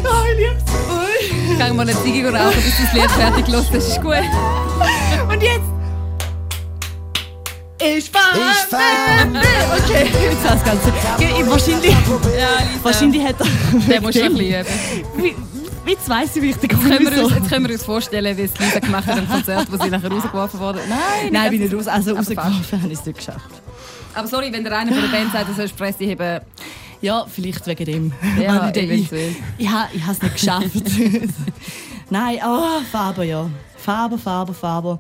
Oh, 0.04 0.26
ich 0.30 0.40
lieb's. 0.40 0.64
Gehen 1.48 1.58
wir 1.60 1.74
mal 1.74 1.82
eine 1.84 2.04
Ziege 2.04 2.28
rauchen, 2.28 2.62
bis 2.62 2.78
das 2.78 2.94
Lied 2.94 3.12
fertig 3.12 3.48
los 3.48 3.70
Das 3.72 3.88
ist 3.88 4.02
gut. 4.02 4.18
Und 5.32 5.42
jetzt. 5.42 5.73
Ich 7.86 8.10
fahr. 8.10 8.34
Ich 8.36 8.70
fahr. 8.70 9.28
Okay, 9.28 10.08
jetzt 10.24 10.46
das 10.46 10.64
Ganze. 10.64 10.88
Ja, 11.20 11.50
wahrscheinlich, 11.50 11.84
Lisa. 11.84 12.84
wahrscheinlich 12.84 13.24
hat 13.24 13.36
er. 13.40 13.80
Der 13.90 14.02
muss 14.02 14.14
schon 14.16 14.24
ein 14.24 14.34
bisschen 14.36 14.62
üben. 14.62 15.34
Wie, 15.86 15.92
jetzt 15.92 16.08
weiss 16.10 16.36
ich, 16.36 16.42
wie 16.42 16.50
ich 16.52 16.56
den 16.58 16.70
Jetzt 16.70 16.82
können, 16.82 17.16
wir 17.16 17.24
uns, 17.24 17.34
jetzt 17.36 17.50
können 17.50 17.66
wir 17.68 17.74
uns 17.74 17.84
vorstellen, 17.84 18.38
wie 18.38 18.42
es 18.44 18.58
Lisa 18.58 18.80
gemacht 18.80 19.06
hat 19.08 19.18
am 19.20 19.28
Konzert, 19.30 19.68
wo 19.72 19.84
sie 19.84 19.90
nachher 19.90 20.12
rausgeworfen 20.12 20.60
wurde. 20.60 20.80
Nein, 20.88 21.32
Nein, 21.32 21.50
bin 21.52 21.60
nicht 21.62 21.72
nicht 21.72 21.80
raus. 21.80 21.88
Also 21.88 22.12
Aber 22.12 22.20
rausgeworfen 22.20 22.82
habe 22.84 22.94
ich 22.94 23.00
es 23.00 23.06
nicht 23.06 23.18
geschafft. 23.18 23.50
Aber 24.16 24.28
sorry, 24.28 24.52
wenn 24.54 24.64
der 24.64 24.78
eine 24.78 24.92
von 24.94 25.02
der 25.02 25.10
Band 25.10 25.32
sagt, 25.34 25.50
du 25.50 25.54
sollst 25.54 25.76
Presse 25.76 26.04
heben. 26.06 26.42
Ja, 27.02 27.26
vielleicht 27.28 27.68
wegen 27.68 27.86
dem. 27.86 28.14
Ja, 28.42 28.62
Weil 28.62 28.78
ich, 28.78 28.84
ich, 28.84 28.90
eventuell. 28.92 29.36
ich, 29.58 29.70
ha- 29.70 29.90
ich 29.92 30.02
habe 30.04 30.14
es 30.14 30.22
nicht 30.22 30.36
geschafft. 30.36 30.72
Nein, 32.10 32.38
oh, 32.48 32.80
Faber, 32.92 33.24
ja. 33.24 33.50
Faber, 33.76 34.18
Faber, 34.18 34.54
Faber. 34.54 35.00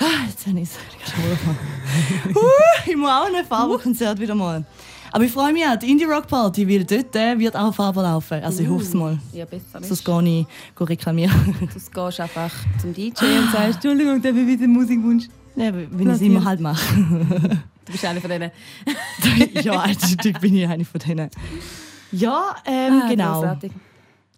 Ah, 0.00 0.26
Jetzt 0.28 0.46
habe 0.46 0.60
ich 0.60 0.68
es. 0.70 0.76
uh, 2.36 2.40
Ich 2.86 2.96
muss 2.96 3.10
auch 3.10 3.26
ein 3.26 3.44
Faber-Konzert 3.44 4.18
wieder 4.18 4.34
mal. 4.34 4.64
Aber 5.12 5.24
ich 5.24 5.32
freue 5.32 5.52
mich 5.52 5.64
auch, 5.66 5.76
die 5.76 5.90
Indie-Rock-Party, 5.90 6.68
weil 6.68 6.84
dort 6.84 7.14
äh, 7.16 7.38
wird 7.38 7.56
auch 7.56 7.74
Faber 7.74 8.02
laufen. 8.02 8.42
Also 8.42 8.62
ich 8.62 8.68
hoffe 8.68 8.84
es 8.84 8.94
mal. 8.94 9.18
Ja, 9.32 9.44
besser 9.44 9.82
Sonst 9.82 10.04
gehe 10.04 10.40
ich 10.40 10.46
gehe 10.76 10.88
reklamieren. 10.88 11.56
Du 11.60 11.66
gehst 11.66 12.20
einfach 12.20 12.52
zum 12.80 12.94
DJ 12.94 13.08
und 13.08 13.50
sagst, 13.52 13.74
Entschuldigung, 13.74 14.22
darf 14.22 14.36
ich 14.36 14.46
wieder 14.46 14.68
Musikwunsch? 14.68 15.24
ja, 15.56 15.72
wenn 15.74 16.08
ich 16.08 16.14
es 16.14 16.20
immer 16.22 16.44
halt 16.44 16.60
mache. 16.60 16.80
Du 17.84 17.92
bist 17.92 18.04
einer 18.04 18.20
von 18.20 18.30
denen. 18.30 18.52
ja, 19.64 19.80
eindeutig 19.80 20.38
bin 20.38 20.54
ich 20.54 20.68
eine 20.68 20.84
von 20.84 21.00
denen. 21.00 21.28
Ja, 22.12 22.54
ähm, 22.64 23.02
Ah, 23.02 23.08
genau. 23.08 23.32
grossartig. 23.40 23.72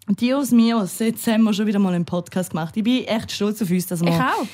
Dios 0.08 0.52
mios, 0.52 0.98
jetzt 1.00 1.26
haben 1.26 1.42
wir 1.42 1.52
schon 1.52 1.66
wieder 1.66 1.78
mal 1.78 1.92
einen 1.92 2.06
Podcast 2.06 2.50
gemacht. 2.50 2.74
Ich 2.76 2.84
bin 2.84 3.04
echt 3.04 3.30
stolz 3.30 3.60
auf 3.60 3.68
uns, 3.68 3.86
dass 3.88 4.00
wir... 4.00 4.08
Ich 4.08 4.14
auch. 4.14 4.46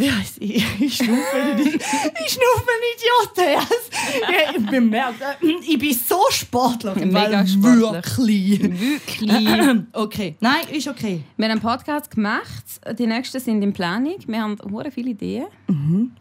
Wie 0.00 0.10
heisst 0.10 0.36
ich? 0.40 0.64
Ich 0.80 0.96
schnuffe 0.96 1.54
nicht. 1.56 1.74
Ich 1.76 2.32
schnuffe 2.32 2.72
nicht. 2.80 3.00
Ja, 3.36 4.54
ich 4.56 4.66
bemerkt, 4.66 5.20
äh, 5.20 5.46
ich 5.68 5.78
bin 5.78 5.92
so 5.94 6.20
sportlich. 6.30 6.96
Mega 7.04 7.46
sportlich. 7.46 8.62
Wirklich. 8.62 8.80
Wirklich. 8.80 9.84
Okay, 9.92 10.36
nein, 10.40 10.62
ist 10.72 10.88
okay. 10.88 11.22
Wir 11.36 11.44
haben 11.44 11.52
einen 11.52 11.60
Podcast 11.60 12.10
gemacht. 12.10 12.64
Die 12.98 13.06
nächsten 13.06 13.40
sind 13.40 13.62
in 13.62 13.72
Planung. 13.74 14.16
Wir 14.26 14.40
haben 14.42 14.56
hure 14.70 14.90
viele 14.90 15.10
Ideen. 15.10 15.46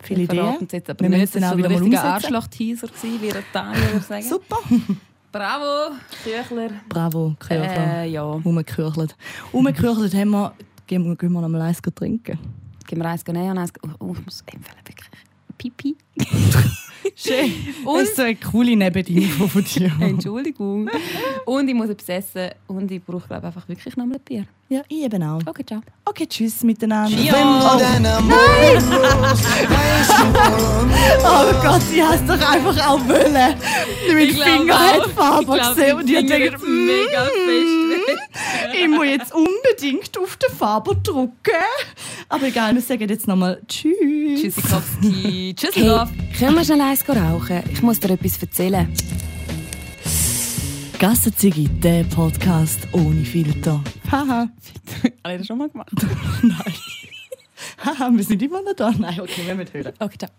Viele 0.04 0.22
Wir 0.22 0.28
verraten 0.28 0.56
Ideen. 0.56 0.68
es 0.68 0.72
jetzt 0.74 0.90
aber 0.90 1.00
Wir 1.00 1.10
nicht. 1.10 1.20
müssen 1.22 1.42
Das 1.42 1.44
auch 1.44 1.52
war 1.52 1.58
wieder 1.58 1.70
ein 1.70 1.76
richtiger. 1.78 2.04
Arschloch-Teaser, 2.04 2.88
gewesen, 2.88 3.22
wie 3.22 3.28
der 3.30 3.44
Daniel 3.54 4.02
sagen. 4.08 4.24
Super. 4.24 4.58
Bravo, 5.32 5.96
Küchler. 6.24 6.70
Bravo, 6.90 7.36
Kirchler. 7.40 8.02
Äh, 8.04 8.10
ja. 8.10 8.24
Umgekürchelt. 8.24 9.16
Umgekürchelt 9.54 10.14
haben 10.16 10.32
wir... 10.32 10.54
Gehen 10.88 11.06
wir, 11.06 11.16
gehen 11.16 11.32
wir 11.32 11.42
noch 11.42 11.50
mal 11.50 11.62
eins 11.62 11.80
trinken. 11.96 12.40
Gehen 12.90 12.98
wir 12.98 13.06
eins 13.06 13.24
näher 13.28 13.52
und 13.52 13.60
eins... 13.60 13.72
Oh, 13.84 13.90
oh, 14.00 14.16
ich 14.18 14.26
muss 14.26 14.42
empfehlen, 14.52 14.78
wirklich. 14.84 15.10
Pipi. 15.60 15.96
Schön. 17.16 17.54
Und- 17.86 18.00
Das 18.00 18.10
ist 18.10 18.16
so 18.16 18.24
eine 18.24 18.36
coole 18.36 18.76
Nebendinfo 18.76 19.48
von 19.48 19.64
dir. 19.64 19.92
Entschuldigung. 20.00 20.90
und 21.46 21.68
ich 21.68 21.76
muss 21.76 21.90
etwas 21.90 22.10
essen 22.10 22.50
und 22.66 22.90
ich 22.90 23.04
brauche 23.04 23.28
glaube 23.28 23.46
einfach 23.46 23.68
wirklich 23.70 23.96
nochmal 23.96 24.18
ein 24.18 24.22
Bier. 24.24 24.46
Ja, 24.70 24.82
ich 24.88 25.04
eben 25.04 25.22
auch. 25.22 25.40
Okay, 25.46 25.64
ciao. 25.66 25.82
Okay, 26.06 26.26
tschüss 26.28 26.64
miteinander. 26.64 27.16
Weißt 29.70 30.10
du 30.12 30.34
warum? 30.34 30.90
Oh 31.22 31.54
Gott, 31.62 31.82
sie 31.84 32.02
hast 32.04 32.28
doch 32.28 32.40
einfach 32.52 32.88
auch 32.88 33.00
wollen. 33.08 33.56
Mit 34.14 34.36
glaub 34.36 34.48
Finger 34.48 34.76
auch. 34.76 34.80
hat 34.80 35.06
Ich 35.08 35.14
Farbe 35.14 35.46
glaub, 35.46 35.76
gesehen 35.76 35.96
und 35.98 36.10
ich 36.10 36.16
mein 36.16 36.28
Finger 36.28 36.40
denke, 36.40 36.56
ist 36.56 36.68
mega 36.68 37.24
fest. 37.26 37.79
Ich 38.80 38.88
muss 38.88 39.06
jetzt 39.06 39.34
unbedingt 39.34 40.18
auf 40.18 40.38
den 40.38 40.56
Farbe 40.56 40.96
drücken. 40.96 41.32
Aber 42.30 42.48
egal, 42.48 42.74
wir 42.76 42.82
sagen 42.82 43.08
jetzt 43.10 43.28
nochmal 43.28 43.62
Tschüss. 43.68 44.42
Tschüssikowski. 44.42 45.56
Tschüss, 45.56 45.76
Hey, 45.76 45.88
Love. 45.88 46.10
können 46.38 46.56
wir 46.56 46.64
schnell 46.64 46.82
eins 46.82 47.08
rauchen? 47.08 47.64
Ich 47.72 47.82
muss 47.82 48.00
dir 48.00 48.12
etwas 48.12 48.42
erzählen. 48.42 48.92
Gassenzigi, 51.00 51.68
der 51.70 52.04
Podcast 52.04 52.80
ohne 52.92 53.24
Filter. 53.24 53.82
Haha. 54.12 54.50
Habe 55.24 55.34
ich 55.34 55.38
das 55.40 55.48
schon 55.48 55.58
mal 55.58 55.70
gemacht? 55.70 55.92
Nein. 56.42 56.74
Haha, 57.86 58.10
wir 58.12 58.24
sind 58.24 58.42
immer 58.42 58.62
noch 58.62 58.74
da. 58.74 58.92
Nein, 58.98 59.20
okay, 59.22 59.42
wir 59.46 59.56
müssen 59.56 59.74
hören. 59.74 59.94
Okay, 60.00 60.18
ciao. 60.18 60.30